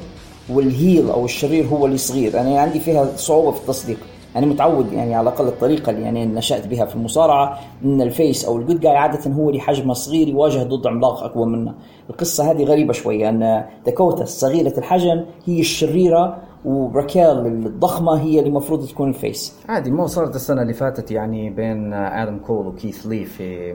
[0.49, 2.41] وال heel أو الشرير هو اللي صغير.
[2.41, 3.99] أنا عندي فيها صعوبة في التصديق.
[4.37, 8.45] أنا متعود يعني على الأقل الطريقة اللي يعني نشأت بها في المصارعة إن ال face
[8.45, 11.75] أو ال good guy عادة هو اللي حجمه صغير يواجه ضد عملاق أقوى منه.
[12.11, 18.87] القصة هذه غريبة شوية إن داكوتا الصغيره الحجم هي الشريرة وراكيل الضخمة هي اللي المفروض
[18.87, 19.55] تكون ال face.
[19.69, 23.75] عادي مو صارت السنة اللي فاتت يعني بين آدم كول وكيث لي في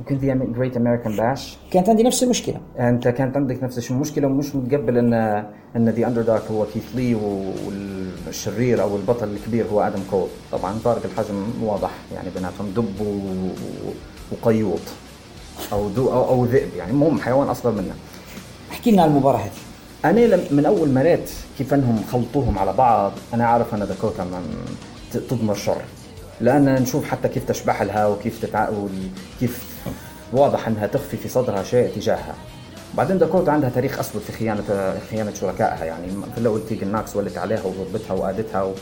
[0.00, 2.60] ممكن في Great American Bash كانت عندي نفس المشكلة.
[2.78, 5.12] أنت كانت عندك نفس المشكلة ومش متقبل ان
[5.76, 7.14] إن ذا underdog هو كيث لي
[8.26, 13.50] والشرير أو البطل الكبير هو آدم كول طبعا فارق الحجم واضح يعني بيناتهم دب و-
[14.32, 14.80] وقيوط
[15.72, 17.94] أو دو أو, أو ذئب يعني المهم حيوان أصغر منه.
[18.70, 19.50] احكي لنا عن المباراة هذه.
[20.04, 24.26] أنا لم- من أول ما ريت كيف إنهم خلطوهم على بعض أنا عارف أن داكوتا
[25.12, 25.82] تضمر شر.
[26.40, 28.68] لأن نشوف حتى كيف تشبح لها وكيف تتع...
[29.40, 29.64] كيف
[30.32, 32.34] واضح أنها تخفي في صدرها شيء تجاهها.
[32.94, 37.38] بعدين داكوتا عندها تاريخ أسود في خيانه خيانة شركائها يعني في الأول تيجن نوكس ولت
[37.38, 38.74] عليها وضربتها وأذتها و...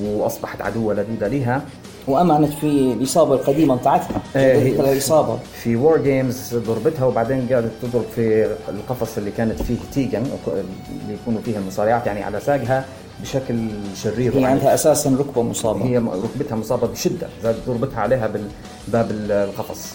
[0.00, 1.62] وأصبحت عدوة لدوده لها
[2.08, 9.18] وأمعنت في الإصابة القديمة بتاعتها إيه، الإصابة في WarGames ضربتها وبعدين قاعدة تضرب في القفص
[9.18, 12.84] اللي كانت فيه تيجن اللي يكونوا فيه المصارعات يعني على ساقها
[13.22, 13.68] بشكل
[14.02, 14.50] شرير هي وعنيف.
[14.60, 19.94] عندها أساسا ركبة مصابة هي ركبتها مصابة بشدة زادت ضربتها عليها بالباب القفص.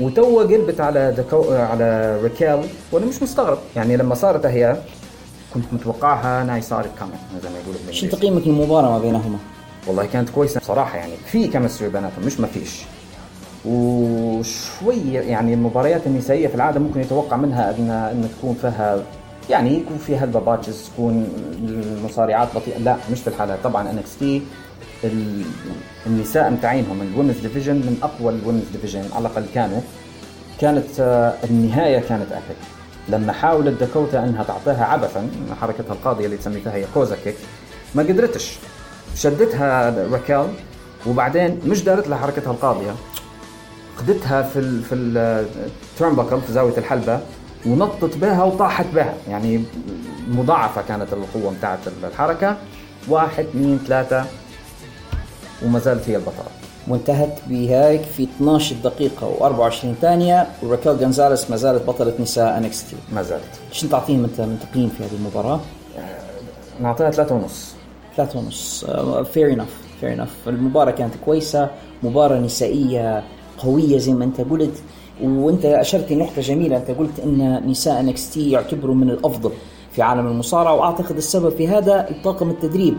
[0.00, 1.52] وتو قلبت على دكو...
[1.52, 2.58] على ريكيل
[2.92, 4.76] وأنا مش مستغرب يعني لما صارت هي
[5.54, 9.38] كنت متوقعها انها صارت كمان زي ما يقولوا شو تقييمك للمباراه ما بينهما؟
[9.86, 11.12] والله كانت كويسة بصراحة يعني.
[11.26, 12.82] في chemistry بيناتهم مش ما فيش.
[13.64, 19.02] وشويه يعني المباريات النسائية في العادة ممكن يتوقع منها ان أن تكون فيها
[19.50, 21.28] يعني يكون فيها ال botches تكون
[21.64, 22.78] المصارعات بطيئة.
[22.78, 23.56] لا مش في الحالة.
[23.64, 24.42] طبعا NXT
[26.06, 29.80] النساء متاعينهم ال women's division من أقوى ال women's division على الأقل كانوا.
[30.60, 32.56] كانت آه، النهاية كانت epic
[33.08, 35.28] لما حاولت داكوتا أنها تعطيها عبثا
[35.60, 37.34] حركتها القاضية اللي تسميتها هي Go to Kick
[37.94, 38.58] ما قدرتش.
[39.16, 40.46] شدتها راكيل
[41.06, 42.94] وبعدين مش دارت لها حركتها القاضية.
[43.96, 47.20] خدتها في ال في ال turnbuckle في زاوية الحلبة
[47.66, 49.14] ونطت بها وطاحت بها.
[49.28, 49.64] يعني
[50.28, 52.56] مضاعفة كانت القوة بتاعت الحركة.
[53.08, 54.24] واحد اثنين ثلاثة
[55.64, 56.50] وما زالت هي البطلة.
[56.88, 60.46] وانتهت بهيك في 12 دقيقة و24 ثانية.
[60.62, 63.60] وراكيل جونزاليس ما زالت بطلة نساء NXT ما زالت.
[63.70, 65.60] إيش تعطيهم أنت من تقييم في هذه المباراة؟
[66.80, 67.76] نعطيها ثلاثة ونص.
[68.16, 68.84] ثلاثة ونص.
[69.32, 71.70] fair enough fair enough المباراة كانت كويسة
[72.02, 73.24] مباراة نسائية
[73.58, 74.82] قوية زي ما انت قلت.
[75.22, 79.52] وانت أشرت نقطة جميلة انت قلت إن نساء NXT يعتبروا من الأفضل
[79.92, 82.94] في عالم المصارعة وأعتقد السبب في هذا الطاقم التدريب.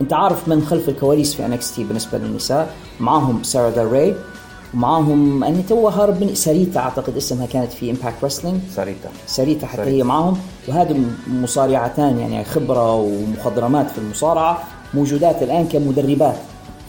[0.00, 4.14] أنت عارف من خلف الكواليس في NXT بالنسبة للنساء؟ معاهم سارة ديل ري
[4.74, 9.76] ومعاهم أني تو هارب من ساريتا أعتقد اسمها كانت في Impact Wrestling ساريتا ساريتا حتى
[9.76, 9.96] ساريتا.
[9.96, 11.00] هي معهم وهذه
[11.42, 14.62] مصارعتان يعني خبرة ومخضرمات في المصارعة
[14.94, 16.36] موجودات الآن كمدربات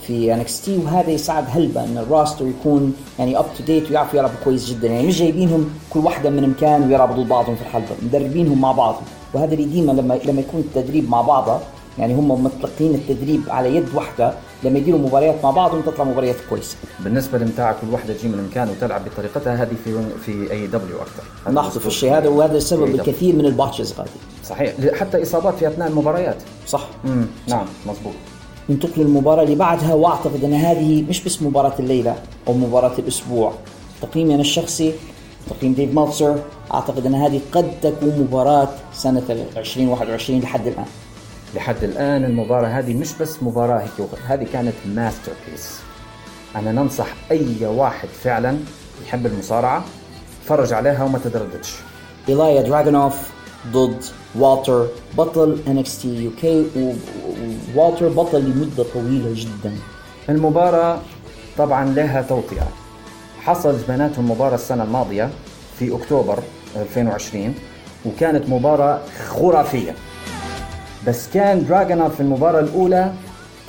[0.06, 4.36] في NXT وهذا يساعد هلبا إن ال roster يكون يعني up to date ويعرفوا يلعبوا
[4.44, 4.88] كويس جدا.
[4.88, 7.88] يعني مش جايبينهم كل واحدة من مكان ويلعبوا ضد بعضهم في الحلبة.
[8.02, 8.96] مدربينهم مع بعض.
[9.34, 11.60] وهذا اللي ديما لما لما يكون التدريب مع بعضها
[11.98, 16.76] يعني هم متلقين التدريب على يد واحدة لما يديروا مباريات مع بعضهم تطلع مباريات كويسة.
[17.00, 21.22] بالنسبة لمتاع كل واحدة تجي من مكان وتلعب بطريقتها هذه في في AEW أكثر.
[21.46, 22.94] هذا لاحظوا في الأسلوب الشيء هذا وهذا السبب.
[22.94, 24.10] الكثير من ال botches غادي.
[24.44, 24.74] صحيح.
[24.94, 26.36] حتى إصابات في أثناء المباريات.
[26.66, 26.88] صح.
[27.04, 28.12] امم نعم مزبوط
[28.68, 32.16] ننتقل للمباراة اللي بعدها وأعتقد أن هذه مش بس مباراة الليلة
[32.48, 33.52] أو مباراة الأسبوع.
[34.02, 34.92] تقييمي أنا الشخصي
[35.50, 36.38] تقييم ديف ميلتزر
[36.74, 40.84] أعتقد أن هذه قد تكون مباراة سنة 2021 لحد الآن.
[41.54, 45.78] لحد الآن المباراة هذه مش بس مباراة هيك هذه كانت masterpiece
[46.56, 48.58] أنا ننصح أي واحد فعلا
[49.06, 49.84] يحب المصارعة
[50.46, 51.74] تفرج عليها وما تدردش.
[52.28, 53.30] إيلايا دراجونوف
[53.72, 54.86] ضد والتر
[55.18, 56.44] بطل NXT UK
[56.76, 56.92] و-
[57.76, 59.72] ووالتر بطل لمدة طويلة جدا.
[60.28, 60.98] المباراة
[61.58, 62.68] طبعا لها توطئة.
[63.42, 65.30] حصلت بيناتهم مباراة السنة الماضية
[65.78, 66.38] في أكتوبر
[66.76, 67.54] 2020
[68.06, 69.94] وكانت مباراة خرافية.
[71.06, 73.12] بس كان دراجونوف في المباراة الأولى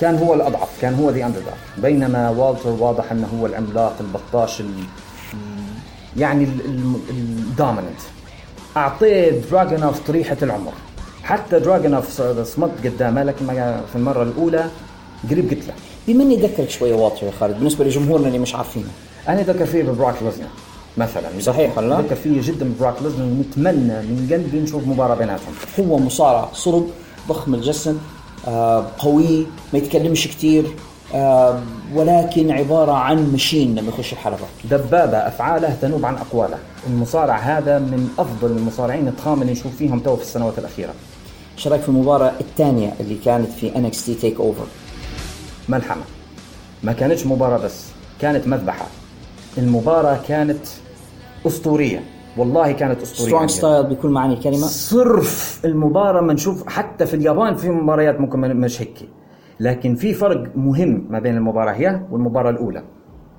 [0.02, 1.42] كان هو الأضعف كان هو the under
[1.78, 4.72] بينما والتر واضح أنه هو العملاق البطاش ال...
[6.18, 6.48] يعني
[7.10, 8.02] ال dominant
[8.78, 10.72] أعطيه دراجونوف طريحة العمر.
[11.24, 13.48] حتى دراجونوف صمد قدامه لكن
[13.92, 14.66] في المرة الأولى
[15.30, 15.74] قريب قلت له.
[16.08, 18.90] بمن يذكرك شوية والتر يا خالد؟ بالنسبة لجمهورنا اللي مش عارفينه.
[19.28, 20.48] أنا يذكر فيا ببروك ليسنر
[20.98, 21.30] مثلا.
[21.40, 25.54] صحيح ولا؟ يذكر فيا جدا ببروك ليسنر ونتمنى من قلبي نشوف مباراة بيناتهم.
[25.80, 26.90] هو مصارع صلب
[27.28, 27.98] ضخم الجسم
[28.48, 30.66] آه قوي ما يتكلمش كتير
[31.16, 31.62] آه
[31.94, 34.38] ولكن عبارة عن machine لما يخش الحلبة.
[34.72, 36.58] دبابة أفعاله تنوب عن أقواله.
[36.88, 40.94] المصارع هذا من أفضل المصارعين الضخام اللي نشوف فيهم تو في السنوات الأخيرة.
[41.68, 44.66] رأيك في المباراة الثانية اللي كانت في NXT TakeOver
[45.70, 46.02] ملحمة
[46.84, 47.84] ما كانتش مباراة بس
[48.22, 48.86] كانت مذبحة.
[49.58, 50.66] المباراة كانت
[51.48, 52.04] أسطورية.
[52.38, 57.56] والله كانت أسطورية strong style بكل معاني الكلمة صرف المباراة ما نشوف حتى في اليابان
[57.56, 59.10] في مباريات ممكن مش هيك.
[59.60, 62.84] لكن في فرق مهم ما بين المباراة هي والمباراة الأولى.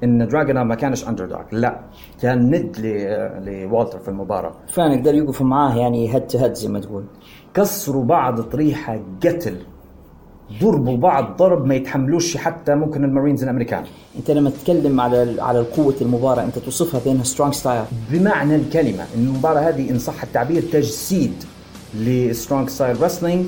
[0.04, 1.80] إن دراجونوف ما كانش underdog لا
[2.22, 2.76] كان ند
[3.48, 4.52] لوالتر في المباراة.
[4.68, 7.04] فعلا يقدر يوقفوا معاه يعني head to head زي ما تقول.
[7.54, 9.56] كسروا بعض طريحة قتل.
[10.60, 13.84] ضربوا بعض ضرب ما يتحملوش حتى ممكن المارينز الأمريكان.
[14.18, 19.60] انت لما تتكلم على على قوة المباراة انت توصفها بأنها strong style بمعنى الكلمة المباراة
[19.60, 21.32] هذه إن صح التعبير تجسيد
[21.98, 23.46] ل strong style wrestling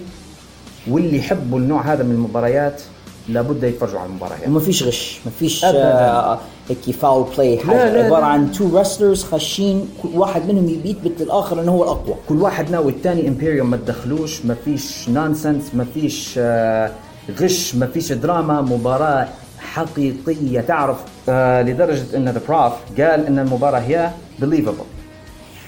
[0.91, 2.83] واللي يحبوا النوع هذا من المباريات
[3.29, 4.35] لابد يتفرجوا على المباراة.
[4.37, 5.65] هذه وما فيش غش ما فيش.
[5.65, 6.39] آه
[6.69, 7.77] هيك foul play حاجة.
[7.93, 8.27] لا، لا، عبارة لا.
[8.27, 12.15] عن two wrestlers خاشين كل واحد منهم يثبت للآخر إنه هو الأقوى.
[12.29, 16.91] كل واحد ناوي الثاني Imperium ما تدخلوش ما فيش nonsense ما فيش آه،
[17.41, 20.61] غش ما فيش دراما مباراة حقيقية.
[20.61, 20.97] تعرف
[21.29, 24.85] آه، لدرجة إن the prof قال إن المباراة هي believable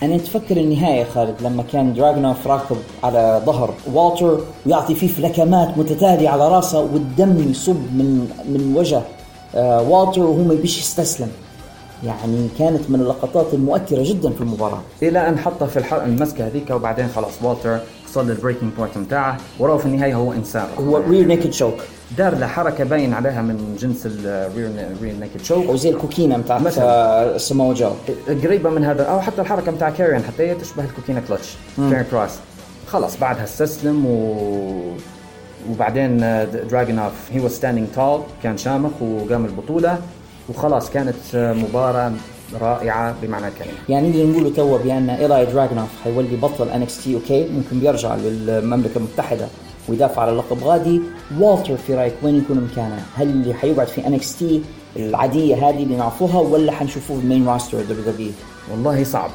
[0.03, 6.29] أنا تفكر النهاية خالد لما كان دراجونوف راكب على ظهر والتر ويعطي فيه فلكمات متتالية
[6.29, 9.03] على راسه والدم يصب من من وجه
[9.55, 11.29] آه والتر وهو ما بيش يستسلم.
[12.05, 14.81] يعني كانت من اللقطات المؤثرة جدا في المباراة.
[15.03, 17.79] إلى أن حطه في الحلقة المسكة هذيك وبعدين خلاص والتر
[18.09, 20.67] وصل لل breaking point بتاعه وراه في النهاية هو إنسان.
[20.81, 21.75] هو rear naked choke
[22.19, 24.71] دار له حركة باين عليها من جنس ال rear
[25.03, 26.69] rear naked choke أو زي ال Coquina بتاعت
[27.37, 27.91] سمو جو
[28.29, 32.05] قريبة من هذا أو حتى الحركة بتاع كاريان حتى هي تشبه ال Coquina clutch كاريان
[32.11, 32.31] كروس
[32.89, 34.35] خلاص بعدها استسلم و
[35.70, 36.18] وبعدين
[36.70, 39.98] دراجونوف he was standing tall كان شامخ وقام البطولة
[40.48, 42.12] وخلاص كانت آه، مباراة
[42.61, 43.72] رائعة بمعنى الكلمة.
[43.88, 49.46] يعني نقدر نقول توا بأن ايلاي دراجونوف حيولي بطل NXT UK؟ ممكن بيرجع للمملكة المتحدة
[49.88, 51.00] ويدافع على اللقب غادي.
[51.38, 54.62] والتر في رايك وين يكون مكانه؟ هل اللي حيقعد في NXT
[54.96, 58.31] العادية هذه اللي نعرفوها ولا حنشوفوه في ال main roster WWE
[58.70, 59.31] والله صعب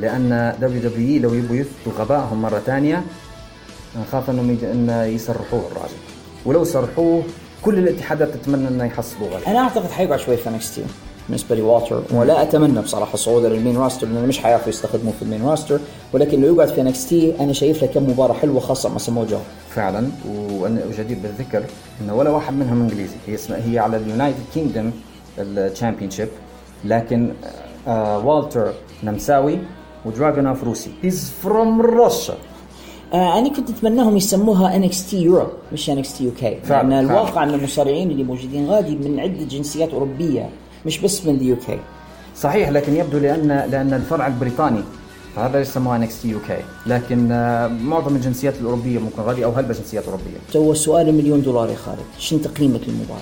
[0.00, 3.04] لأن WWE لو يبغوا يثبتوا غبائهم مرة ثانية
[4.00, 4.64] نخاف أنهم يج...
[4.64, 5.94] أن يسرحوه الراجل
[6.46, 7.22] ولو سرحوه
[7.62, 10.80] كل الاتحادات تتمنى أنه يحصلوه أنا أعتقد حيقعد شوي في NXT
[11.28, 11.62] بالنسبة لي
[12.10, 15.80] ولا أتمنى بصراحة صعوده لل main roster لأنه مش حيعرفوا يستخدموه في ال main roster.
[16.12, 19.38] ولكن لو يقعد في NXT أنا شايف له كم مباراة حلوة خاصة مع سمو جو
[19.74, 20.10] فعلا.
[20.88, 21.62] وجدير بالذكر
[22.00, 23.16] إنه ولا واحد منهم إنجليزي.
[23.26, 24.92] هي اسمها هي على ال United Kingdom ال
[25.38, 26.28] championship
[26.84, 27.32] لكن
[27.88, 29.58] آه والتر نمساوي
[30.04, 32.34] ودراجونوف روسي he's from روسيا
[33.14, 37.00] آه أنا كنت أتمناهم يسموها NXT Europe مش NXT UK فعلا، لأن فعلا.
[37.00, 40.50] الواقع إن المصارعين اللي موجودين غادي من عدة جنسيات أوروبية
[40.86, 41.78] مش بس من ال UK
[42.36, 44.80] صحيح لكن يبدو لأن لأن الفرع البريطاني
[45.36, 50.38] هذا يسموها NXT UK لكن آه معظم الجنسيات الأوروبية ممكن غادي أو هلبة جنسيات أوروبية.
[50.52, 51.98] تو سؤال مليون دولار يا خالد.
[52.18, 53.20] شنو تقييمك للمباراة؟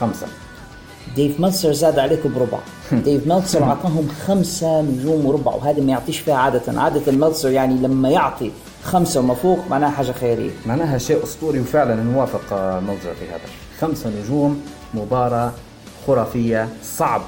[0.00, 0.26] خمسة.
[1.16, 2.58] ديف ملتسر زاد عليكم بربع.
[3.04, 6.80] ديف ملتسر أعطاهم خمسة نجوم وربع وهذا ما يعطيش فيها عادة.
[6.80, 8.50] عادة ملتسر يعني لما يعطي
[8.84, 10.50] خمسة وما فوق معناها حاجة خيالية.
[10.66, 13.40] معناها شيء أسطوري وفعلا نوافق آه، ملتسر في هذا.
[13.80, 14.60] خمسة نجوم
[14.94, 15.52] مباراة
[16.06, 17.22] خرافية صعب.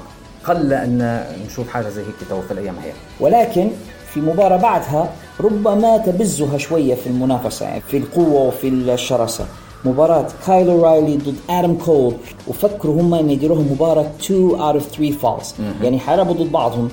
[0.45, 2.91] قل أن نشوف حاجة زي هيك تو في الأيام هي.
[3.19, 3.69] ولكن
[4.13, 9.45] في مباراة بعدها ربما تبزها شوية في المنافسة يعني في القوة وفي الشراسة.
[9.85, 12.13] مباراة كايل أورايلي ضد آدم كول.
[12.47, 16.89] وفكروا هم إن يديروها مباراة 2 out of 3 falls يعني حيلعبوا ضد بعضهم.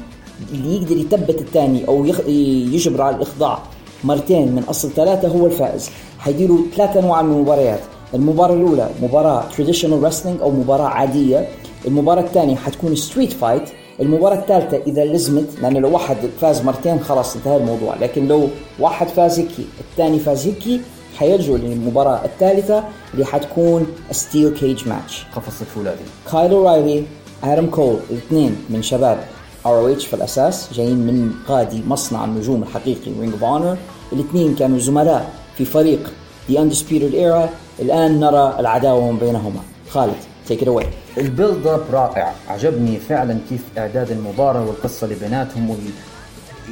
[0.52, 2.04] اللي يقدر يثبت الثاني أو.
[2.04, 3.58] يجبر على الإخضاع.
[4.04, 5.90] مرتين من أصل ثلاثة هو الفائز.
[6.18, 7.80] حيديروا ثلاث انواع من المباريات.
[8.14, 11.48] المباراة الأولى مباراة traditional wrestling أو مباراة عادية.
[11.86, 13.62] المباراة الثانية حتكون street fight
[14.00, 17.94] المباراة الثالثة إذا لزمت لأن لو واحد فاز مرتين خلاص انتهى الموضوع.
[18.00, 20.80] لكن لو واحد فاز هيك الثاني فاز هيك
[21.18, 27.04] حيرجعوا للمباراة الثالثة اللي حتكون steel cage match قفص الفولاذي كايل أورايلي
[27.44, 29.24] آدم كول الاثنين من شباب
[29.66, 33.76] ROH في الأساس جايين من غادي مصنع النجوم الحقيقي Ring of Honor
[34.14, 36.12] الاثنين كانوا زملاء في فريق
[36.50, 37.48] The Undisputed Era
[37.78, 39.60] الآن نرى العداوة من بينهما.
[39.90, 40.14] خالد
[40.46, 40.86] take it away
[41.18, 42.32] ال build up رائع.
[42.48, 45.76] عجبني فعلا كيف إعداد المباراة والقصة اللي بيناتهم.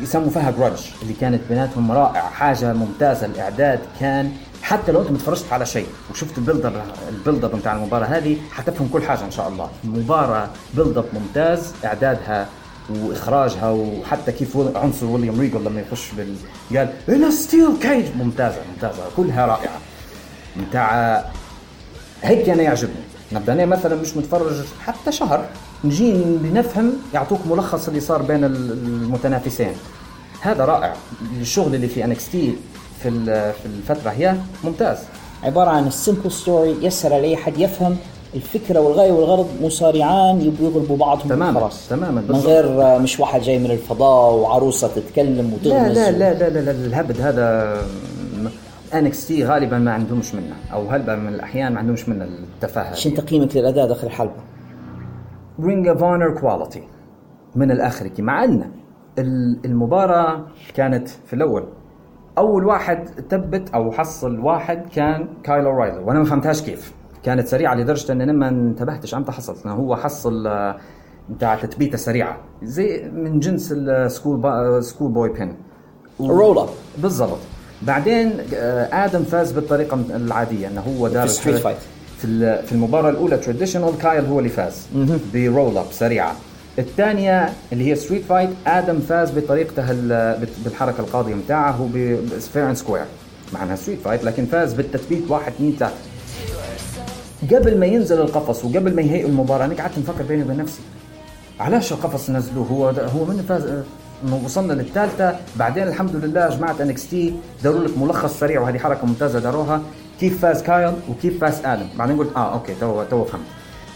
[0.02, 3.26] يسموا فيها grudge اللي كانت بيناتهم رائعه حاجة ممتازة.
[3.26, 7.44] الإعداد كان حتى لو أنت ما تفرجت على شيء وشفت ال build up ال build
[7.44, 9.68] up بتاع المباراة هذه حتفهم كل حاجة إن شاء الله.
[9.84, 11.72] مباراة build up ممتاز.
[11.84, 12.46] إعدادها
[13.04, 16.34] وإخراجها وحتى كيف عنصر ويليام ريجل لما يخش بال
[16.76, 19.02] قال ان steel cage ممتازة ممتازة.
[19.16, 19.80] كلها رائعة.
[20.68, 21.24] بتاع
[22.22, 22.94] هيك أنا يعجبني.
[23.32, 24.52] نبدأ أنا مثلا مش متفرج
[24.86, 25.44] حتى شهر
[25.84, 26.12] نجي
[26.54, 29.72] نفهم يعطوك ملخص اللي صار بين المتنافسين.
[30.40, 30.94] هذا رائع.
[31.40, 32.54] الشغل اللي في NXT
[33.02, 34.98] في في الفترة هي ممتاز.
[35.42, 37.96] عبارة عن ال simple story يسهل على أي حد يفهم
[38.34, 43.58] الفكرة والغاية والغرض مصارعان يبغوا يغلبوا بعضهم تماما خلاص تماما من غير مش واحد جاي
[43.58, 47.76] من الفضاء وعروسة تتكلم وتغمز لا لا لا لا, لا, لا الهبد هذا
[48.94, 52.94] NXT غالبا ما عندهمش منه أو هلبا من الأحيان ما عندهمش منه التفاهة.
[52.94, 54.42] شنو تقييمك للأداء داخل الحلبة؟
[55.60, 56.82] Ring of Honor quality
[57.54, 58.70] من الآخر مع أن
[59.64, 61.64] المباراة كانت في الأول.
[62.38, 66.92] أول واحد ثبت أو حصل واحد كان كايل أورايلي وأنا ما فهمتهاش كيف.
[67.22, 70.48] كانت سريعة لدرجة اني ما انتبهتش إمتى حصلت هو حصل
[71.30, 72.36] بتاع تثبيتة سريعة.
[72.62, 75.54] زي من جنس ال school با school boy بين
[76.20, 77.38] roll up بالضبط.
[77.82, 81.76] بعدين آه، آدم فاز بالطريقة العادية إنه هو دار في fight
[82.18, 84.86] في في المباراة الأولى traditional كايل هو اللي فاز
[85.34, 86.34] ب roll up سريعة.
[86.78, 89.92] الثانية اللي هي street fight آدم فاز بطريقته
[90.64, 91.88] بالحركة القاضية بتاعه
[92.56, 93.04] and square
[93.54, 95.94] مع انها street fight لكن فاز بالتثبيت واحد اثنين ثلاثة
[97.50, 100.80] قبل ما ينزل القفص وقبل ما يهيئوا المباراة أنا قعدت نفكر بيني وبين نفسي
[101.60, 103.82] علاش القفص نزلوه؟ هو هو من فاز
[104.44, 109.80] وصلنا للثالثة بعدين الحمد لله جماعة NXT داروا لك ملخص سريع وهذه حركة ممتازة داروها
[110.20, 111.86] كيف فاز كايل وكيف فاز آدم.
[111.98, 113.44] بعدين قلت آه okay تو تو فهمت.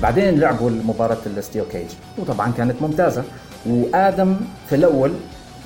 [0.02, 1.86] بعدين لعبوا مباراة ال steel cage
[2.18, 3.24] وطبعا كانت ممتازة.
[3.66, 4.36] وآدم
[4.68, 5.12] في الأول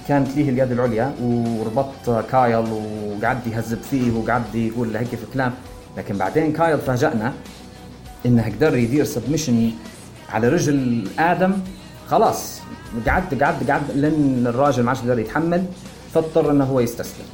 [0.08, 5.52] كانت ليه اليد العليا وربط كايل وقعد يهذب فيه وقعد يقول هيك في كلام
[5.96, 7.32] لكن بعدين كايل فاجأنا
[8.26, 9.70] إنه قدر يدير submission
[10.28, 11.52] على رجل آدم
[12.08, 12.60] خلاص.
[13.06, 15.64] قعد قعد قعد لين الراجل ما عادش قدر يتحمل
[16.14, 17.26] فاضطر إنه هو يستسلم.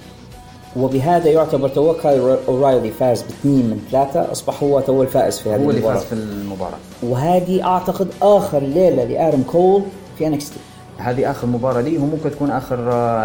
[0.77, 5.65] وبهذا يعتبر تو كايل أورايلي فاز باثنين من ثلاثة أصبح هو تو الفائز في هذه
[5.65, 6.79] هو اللي فاز في المباراة.
[7.03, 9.83] وهذه أعتقد آخر ليلة لآدم كول
[10.19, 10.57] في NXT
[10.99, 12.77] هذه آخر مباراة ليه وممكن تكون آخر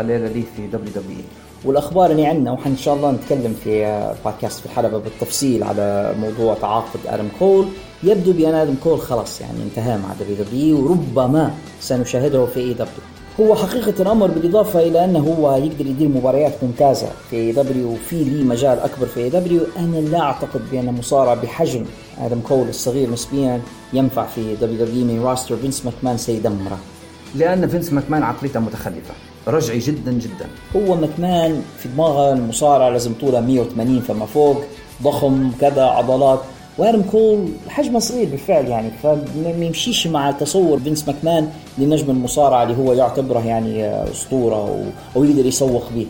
[0.02, 1.24] ليلة ليه في WWE
[1.65, 6.54] والأخبار اللي عندنا وحن إن شاء الله نتكلم في بودكاست في الحلبة بالتفصيل على موضوع
[6.54, 7.65] تعاقد آدم كول.
[8.04, 13.02] يبدو بأن آدم كول خلاص يعني انتهى مع WWE وربما سنشاهده في AEW
[13.39, 18.43] هو حقيقة الأمر بالإضافة إلى أنه هو يقدر يدير مباريات ممتازة في AEW وفي لي
[18.43, 21.86] مجال أكبر في AEW أنا لا أعتقد بأن مصارع بحجم
[22.21, 23.62] آدم كول الصغير نسبيا
[23.93, 26.78] ينفع في WWE main roster فينس ماكمان سيدمره.
[27.36, 29.13] لأن فينس ماكمان عقليته متخلفة.
[29.48, 30.48] رجعي جدا جدا.
[30.76, 34.58] هو ماكمان في دماغه المصارع لازم طوله 180 فما فوق
[35.04, 36.40] ضخم كذا عضلات.
[36.78, 42.78] وادم كول حجمه صغير بالفعل يعني فما يمشيش مع تصور فينس ماكمان لنجم المصارعة اللي
[42.78, 44.84] هو يعتبره يعني أسطورة
[45.16, 46.08] أو يقدر يسوق به.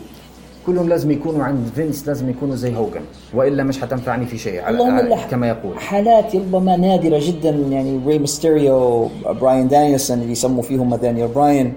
[0.66, 3.00] كلهم لازم يكونوا عند فينس لازم يكونوا زي هوجن
[3.34, 5.78] وإلا مش حتنفعني في شيء على كما يقول.
[5.78, 9.08] حالات ربما نادرة جدا يعني ري ميستيريو
[9.40, 11.72] براين دانيلسون اللي يسموا فيهم دانيال براين.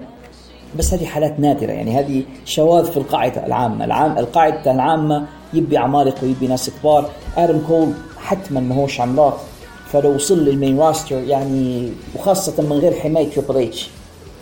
[0.78, 1.72] بس هذه حالات نادرة.
[1.72, 3.84] يعني هذه شواذ في القاعدة العامة.
[3.84, 7.10] العام القاعدة العامة يبي عمالقه ويبي ناس كبار.
[7.36, 9.44] آدم كول حتما ما هوش عملاق.
[9.92, 13.90] فلو وصل لل main roster يعني وخاصة من غير حماية Triple H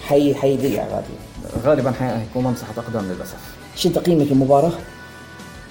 [0.09, 1.05] حي حيضيع غالبا
[1.65, 3.37] غالبا حيكون ممسحة أقدام للأسف.
[3.77, 4.73] شو تقييمك المباراة؟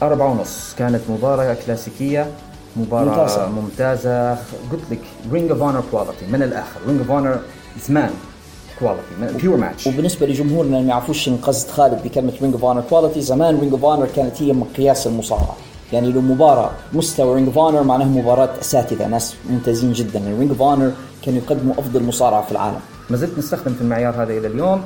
[0.04, 0.74] أربعة ونص.
[0.78, 2.28] كانت مباراة كلاسيكية.
[2.76, 4.32] مباراة ممتازة, ممتازة.
[4.72, 5.00] قلت لك
[5.32, 6.80] Ring of Honor quality من الآخر.
[6.88, 7.40] Ring of Honor
[7.88, 8.12] زمان
[8.80, 13.22] quality pure match وبالنسبة لجمهورنا اللي ما يعرفوش قصد خالد بكلمة Ring of Honor quality
[13.22, 15.56] زمان Ring of Honor كانت هي مقياس المصارعة.
[15.94, 20.20] يعني لو مباراة مستوى Ring of Honor معناها مباراة أساتذة ناس ممتازين جدا.
[20.40, 20.92] Ring of Honor
[21.26, 22.80] كانوا يقدموا أفضل مصارعة في العالم.
[23.10, 24.82] ما زلت نستخدم في المعيار هذا إلى اليوم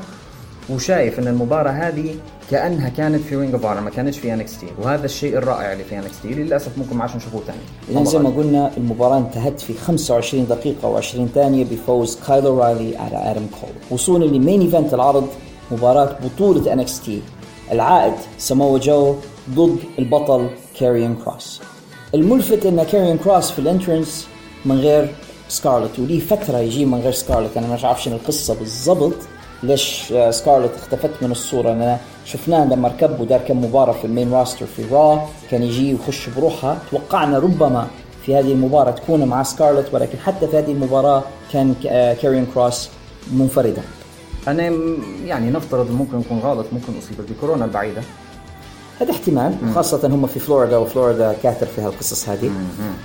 [0.69, 2.15] وشايف إن المباراة هذه
[2.51, 6.27] كأنها كانت في Ring of ما كانتش في NXT وهذا الشيء الرائع اللي في NXT
[6.27, 11.01] للأسف ممكن ما عادش نشوفوه ثاني اذا زي ما قلنا المباراة انتهت في 25 دقيقة
[11.01, 15.27] و20 ثانية بفوز كايل أورايلي على آدم كول وصولا ل main event العرض؟
[15.71, 17.21] مباراة بطولة NXT
[17.71, 19.15] العائد سمو جو
[19.49, 20.47] ضد البطل
[20.80, 21.62] كاريون كروس.
[22.15, 24.27] الملفت إن كاريون كروس في ال entrance
[24.65, 25.15] من غير
[25.49, 29.13] سكارلت وليه فترة يجي من غير سكارلت أنا مش عارف شنو القصة بالضبط.
[29.63, 34.34] ليش سكارلت اختفت من الصورة؟ انا شفناه لما ركب ودار كم مباراة في ال main
[34.34, 36.78] roster في Raw كان يجي ويخش بروحها.
[36.91, 37.88] توقعنا ربما
[38.26, 41.76] في هذه المباراة تكون مع سكارلت ولكن حتى في هذه المباراة كان
[42.22, 42.89] كاريون كروس
[43.34, 43.82] منفردا.
[44.47, 44.72] أنا
[45.26, 48.01] يعني نفترض ممكن يكون غلط ممكن أصيب بكورونا البعيدة.
[49.02, 52.50] هذا احتمال خاصة هم في فلوريدا وفلوريدا كاثر في هالقصص هذه.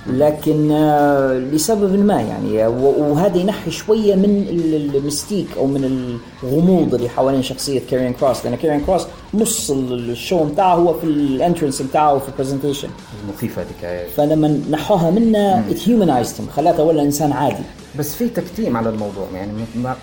[0.07, 6.93] لكن آه، لسبب ما يعني وهذا ينحي شوية من ال- ال mystique أو من الغموض
[6.93, 9.01] اللي حوالين شخصية كارين كروس لأن كارين كروس
[9.33, 12.87] نص ال- ال show بتاعه هو في ال entrance بتاعه وفي ال presentation
[13.23, 14.09] المخيفة هذيك.
[14.17, 17.63] فلما نحوها منا it humanized خلاته ولا إنسان عادي.
[17.99, 19.51] بس في تكتيم على الموضوع يعني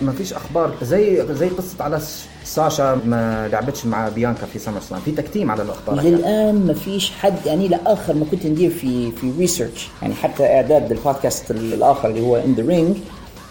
[0.01, 0.73] ما, فيش أخبار.
[0.83, 1.99] زي زي قصة على
[2.43, 6.01] ساشا ما لعبتش مع بيانكا في SummerSlam في تكتيم على الأخبار.
[6.01, 10.91] للآن ما فيش حد يعني لاخر ما كنت ندير في في research يعني حتى إعداد
[10.91, 12.97] البودكاست الآخر اللي هو In The Ring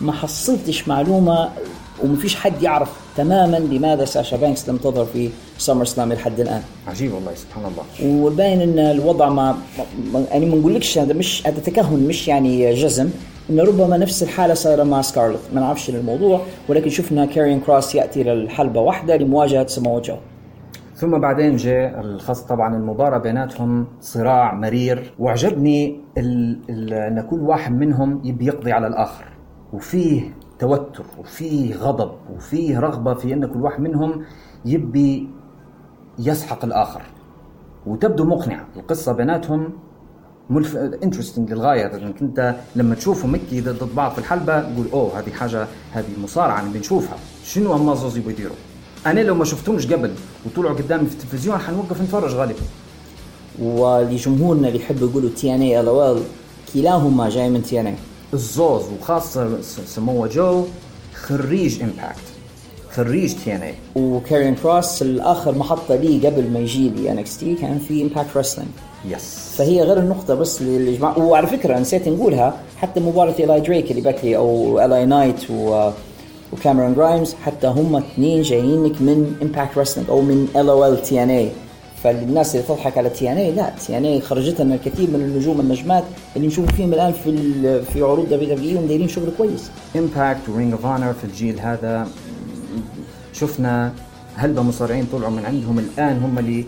[0.00, 1.48] ما حصلتش معلومة
[2.02, 6.62] وما فيش حد يعرف تماما لماذا ساشا بانكس لم تظهر في SummerSlam لحد الآن.
[6.88, 8.14] عجيب والله سبحان الله.
[8.24, 9.56] وباين إن الوضع ما
[10.12, 13.10] ما- يعني ما نقولكش هذا مش هذا تكهن مش يعني جزم.
[13.50, 15.40] إن ربما نفس الحالة صايرة مع سكارلت.
[15.54, 20.16] ما نعرفش الموضوع ولكن شفنا كارين كروس يأتي للحلبة واحدة لمواجهة سمو جو.
[20.94, 25.14] ثم بعدين جاء الخاص طبعا المباراة بيناتهم صراع مرير.
[25.18, 29.24] وعجبني إن كل واحد منهم يبي يقضي على الآخر.
[29.72, 30.22] وفيه
[30.58, 34.24] توتر وفيه غضب وفيه رغبة في إن كل واحد منهم
[34.64, 35.28] يبي
[36.18, 37.02] يسحق الآخر.
[37.86, 39.72] وتبدو مقنعة القصة بيناتهم
[40.50, 41.86] ملف interesting للغاية.
[41.86, 46.60] انك انت لما تشوفهم مكي ضد بعض في الحلبة تقول أوه هذه حاجة هذه مصارعة
[46.60, 48.56] اللي بنشوفها شنو هم زوز يبغوا يديروا
[49.06, 50.10] أنا لو ما شفتهمش قبل
[50.46, 52.60] وطلعوا قدامي في التلفزيون حنوقف نتفرج غالبا.
[53.62, 56.22] ولجمهورنا اللي يحبوا يقولوا TNA ال
[56.74, 57.94] كلاهما جاي من TNA
[58.34, 60.64] الزوز وخاصة س- سمو جو
[61.14, 62.29] خريج Impact
[62.94, 68.36] خريج TNA وكاريون كروس الآخر محطة لي قبل ما يجي ل NXT كان في Impact
[68.36, 68.68] Wrestling
[69.08, 74.02] yes فهي غير النقطة بس للجماعة وعلى فكرة نسيت نقولها حتى مباراة إيلاي دريك اللي
[74.02, 75.90] بكري أو إيلاي نايت و
[76.52, 81.48] وكاميرون جرايمز حتى هم اثنين جايينك من Impact Wrestling أو من ال أو ال TNA
[82.02, 86.04] فالناس اللي تضحك على TNA لا TNA خرجت لنا الكثير من النجوم النجمات
[86.36, 89.70] اللي نشوف فيهم الآن في ال- في عروض WWE ودايرين شغل كويس.
[89.96, 92.08] Impact و Ring of Honor في الجيل هذا
[93.32, 93.92] شفنا
[94.36, 96.64] هلبة مصارعين طلعوا من عندهم الآن هم اللي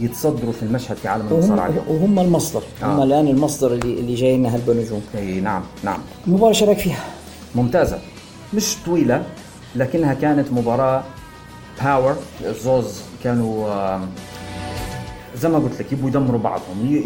[0.00, 2.02] يتصدروا في المشهد في عالم المصارعة وهم, اليوم.
[2.02, 3.04] وهم المصدر هم آه.
[3.04, 5.02] الآن المصدر اللي اللي جاي لنا هلبة نجوم.
[5.18, 5.98] إي نعم نعم.
[6.26, 7.04] المباراة شو رايك فيها؟
[7.54, 7.98] ممتازة.
[8.54, 9.24] مش طويلة
[9.76, 11.02] لكنها كانت مباراة
[11.84, 13.98] power الزوز كانوا
[15.36, 17.02] زي ما قلت لك يبوا يدمروا بعضهم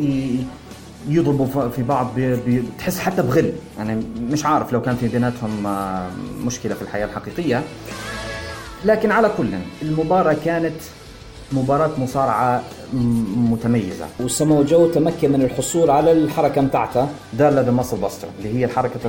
[1.09, 3.52] يضربوا في بعض بتحس حتى بغل.
[3.78, 6.11] يعني مش عارف لو كان في بيناتهم آم،
[6.46, 7.62] مشكلة في الحياة الحقيقية.
[8.85, 9.49] لكن على كل
[9.82, 10.80] المباراة كانت
[11.53, 12.62] مباراة مصارعة
[13.37, 14.07] متميزة.
[14.20, 17.09] وسمو جو تمكن من الحصول على الحركة متاعته.
[17.32, 19.01] the Muscle Buster اللي هي الحركة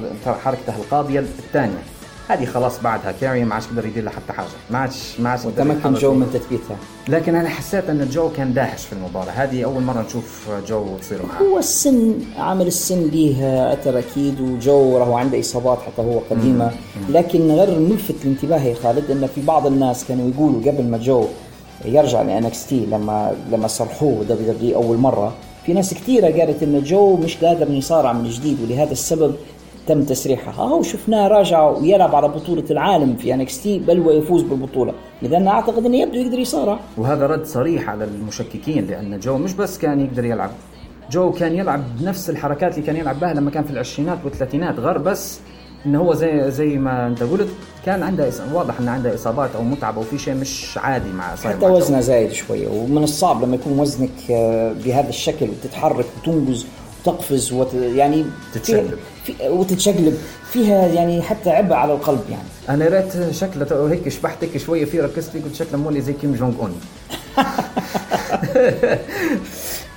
[0.44, 1.84] حركته القاضية الثانية.
[2.28, 4.48] هذه خلاص بعدها كاري ما عادش يقدر يدير لها حتى حاجة.
[4.72, 5.94] ما عادش ما عادش وتمكن.
[5.94, 6.78] جو من تثبيتها.
[7.08, 9.32] لكن أنا حسيت أن جو كان داهش في المباراة.
[9.32, 14.98] هذه أول مرة نشوف جو تصير معاه هو السن عامل السن ليه أثر أكيد وجو
[14.98, 16.72] راهو عنده إصابات حتى هو قديمة.
[17.10, 21.26] لكن غير ملفت الانتباه يا خالد إن في بعض الناس كانوا يقولوا قبل ما جو
[21.86, 25.34] يرجع ل NXT لما لما صرحوه دبليو دبليو أول مرة
[25.66, 29.36] في ناس كثيره قالت إن جو مش قادر يصارع من جديد ولهذا السبب
[29.88, 34.94] تم تسريحه اهو شفناه راجع ويلعب على بطولة العالم في NXT بل ويفوز بالبطولة.
[35.24, 36.80] اذا أنا أعتقد إنه يبدو يقدر يصارع.
[36.98, 40.52] وهذا رد صريح على المشككين لأن جو مش بس كان يقدر يلعب.
[41.12, 44.98] جو كان يلعب بنفس الحركات اللي كان يلعب بها لما كان في العشرينات والثلاثينات غير
[44.98, 45.40] بس
[45.86, 47.48] إنه هو زي زي ما أنت قلت
[47.86, 51.58] كان عنده واضح إنه عنده إصابات أو متعب أو في شيء مش عادي مع صاير
[51.58, 51.66] حتى.
[51.66, 56.66] وزنه زايد شوية ومن الصعب لما يكون وزنك آه، بهذا الشكل وتتحرك وتنقز
[57.08, 57.74] وتقفز وت...
[57.74, 58.98] يعني تتشقلب.
[59.24, 59.34] في...
[59.50, 60.18] وتتشقلب.
[60.52, 62.48] فيها يعني حتى عبء على القلب يعني.
[62.70, 66.36] أنا ريت شكله هيك شبحت هيك شوية فيه ركزت فيه قلت شكله مولي زي كيم
[66.36, 66.80] جونج أون.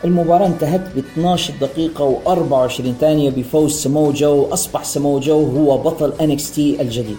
[0.05, 6.13] المباراة انتهت ب 12 دقيقة و24 ثانية بفوز سمو جو أصبح سمو جو هو بطل
[6.13, 7.19] NXT الجديد.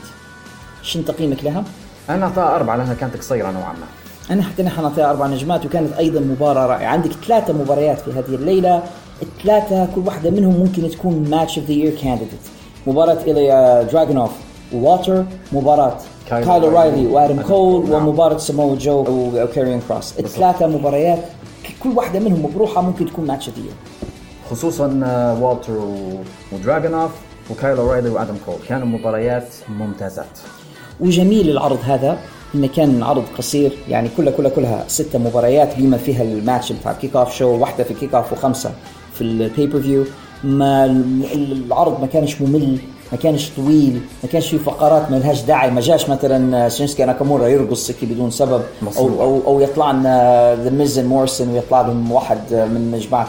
[0.83, 1.63] شن تقييمك لها؟
[2.09, 3.85] أنا اعطاها أربعة لأنها كانت قصيرة نوعا ما.
[4.31, 6.89] أنا حتى نحن نعطيها أربع نجمات وكانت أيضا مباراة رائعة.
[6.89, 8.83] عندك ثلاثة مباريات في هذه الليلة.
[9.21, 12.39] الثلاثة كل واحدة منهم ممكن تكون match of the year candidate
[12.87, 14.31] مباراة إيليا دراجونوف
[14.73, 15.97] ووالتر مباراة
[16.29, 18.07] كايلو رايلي وآدم كول نعم.
[18.07, 21.19] ومباراة سمو جو وكاريون كروس الثلاثة مباريات
[21.83, 23.73] كل واحدة منهم بروحها ممكن تكون match of the year
[24.51, 25.73] خصوصا آه، والتر
[26.51, 27.11] ودراجونوف
[27.51, 28.55] وكايلو رايلي وآدم كول.
[28.67, 30.39] كانوا مباريات ممتازات.
[30.99, 32.17] وجميل العرض هذا
[32.55, 37.15] إنه كان عرض قصير يعني كلها كلها كلها ستة مباريات بما فيها الماتش بتاع ال
[37.15, 38.71] kickoff show واحدة في ال kickoff وخمسة.
[39.19, 40.03] في ال pay-per-view
[40.43, 42.77] ما العرض ما كانش ممل
[43.11, 47.47] ما كانش طويل ما كانش في فقرات ما لهاش داعي ما جاش مثلا شينسوكي ناكامورا
[47.47, 48.61] يرقص هيك بدون سبب
[48.97, 53.27] أو أو أو يطلع لنا The Miz and Morrison ويطلع لهم واحد من جماعة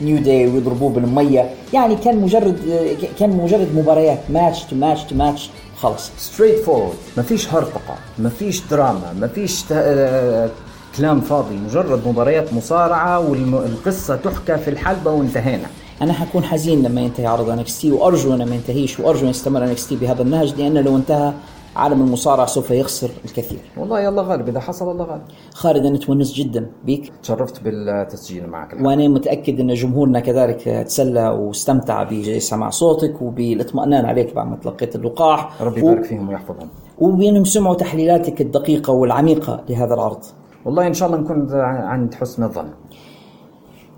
[0.00, 1.50] ال New Day ويضربوه بالمية.
[1.72, 2.58] يعني كان مجرد
[3.18, 8.62] كان مجرد مباريات match to match to match خلص straightforward ما فيش هرطقة ما فيش
[8.70, 9.64] دراما ما فيش
[10.96, 15.66] كلام فاضي مجرد مباريات مصارعة والقصة تحكى في الحلبة وانتهينا.
[16.02, 19.96] أنا حكون حزين لما ينتهي عرض NXT وأرجو انه ما ينتهيش وأرجو أن يستمر NXT
[19.96, 21.32] بهذا النهج لأنه لو انتهى
[21.76, 23.58] عالم المصارعة سوف يخسر الكثير.
[23.76, 25.22] والله الله غالب إذا حصل الله غالب.
[25.54, 27.12] خالد أنا تونست جدا بيك.
[27.22, 28.86] تشرفت بالتسجيل معك الحق.
[28.86, 35.62] وأنا متأكد أن جمهورنا كذلك تسلى واستمتع بسماع صوتك وبالاطمئنان عليك بعد ما تلقيت اللقاح.
[35.62, 36.02] ربي يبارك و...
[36.02, 36.68] فيهم ويحفظهم.
[36.98, 40.24] وبينهم سمعوا تحليلاتك الدقيقة والعميقة لهذا العرض.
[40.64, 42.74] والله إن شاء الله نكون عند حسن الظن.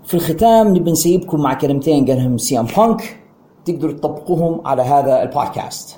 [0.05, 3.19] في الختام نبي نسيبكم مع كلمتين قالهم CM Punk.
[3.65, 5.97] تقدروا تطبقوهم على هذا البودكاست.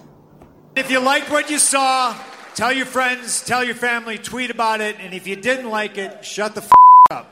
[0.76, 2.13] If you liked what you saw,
[2.55, 6.11] tell your friends, tell your family, tweet about it, and if you didn't like it,
[6.24, 6.72] shut the f
[7.11, 7.26] up.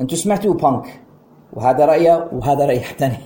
[0.00, 1.00] أنتوا سمعتوا بانك.
[1.52, 3.18] وهذا رأيه وهذا رأي ثاني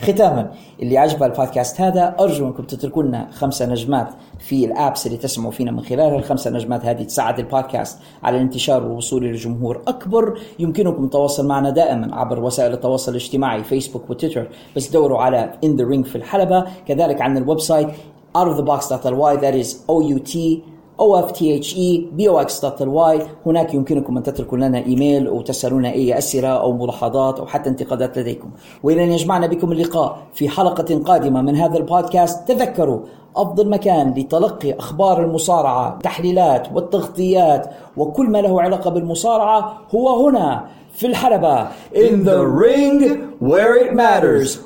[0.00, 0.52] ختاما
[0.82, 4.08] اللي عجبه البودكاست هذا أرجو أنكم تتركوا لنا خمسة نجمات
[4.38, 8.82] في ال apps اللي تسمعوا فينا من خلالها الخمسه نجمات هذه تساعد البودكاست على الانتشار
[8.82, 10.38] والوصول لجمهور أكبر.
[10.58, 14.48] يمكنكم التواصل معنا دائما عبر وسائل التواصل الاجتماعي فيسبوك وتويتر.
[14.76, 16.64] بس دوروا على in the ring في الحلبة.
[16.86, 17.88] كذلك عن ال website
[18.36, 20.62] out of the box.ly that is O U T
[21.00, 28.18] ofthe.box.ly هناك يمكنكم أن تتركوا لنا إيميل وتسألونا أي أسئلة أو ملاحظات أو حتى انتقادات
[28.18, 28.50] لديكم.
[28.82, 33.00] وإلى أن يجمعنا بكم اللقاء في حلقة قادمة من هذا البودكاست تذكروا
[33.36, 41.06] أفضل مكان لتلقي أخبار المصارعة تحليلات والتغطيات وكل ما له علاقة بالمصارعة هو هنا في
[41.06, 41.68] الحلبة.
[41.94, 43.02] In the ring
[43.40, 44.58] where it matters.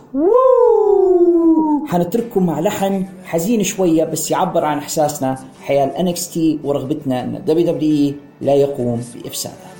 [1.86, 8.14] حنترككم مع لحن حزين شوية بس يعبر عن إحساسنا حيال NXT ورغبتنا أن WWE
[8.44, 9.71] لا يقوم بإفسادها.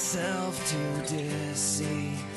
[0.00, 2.29] Myself to deceive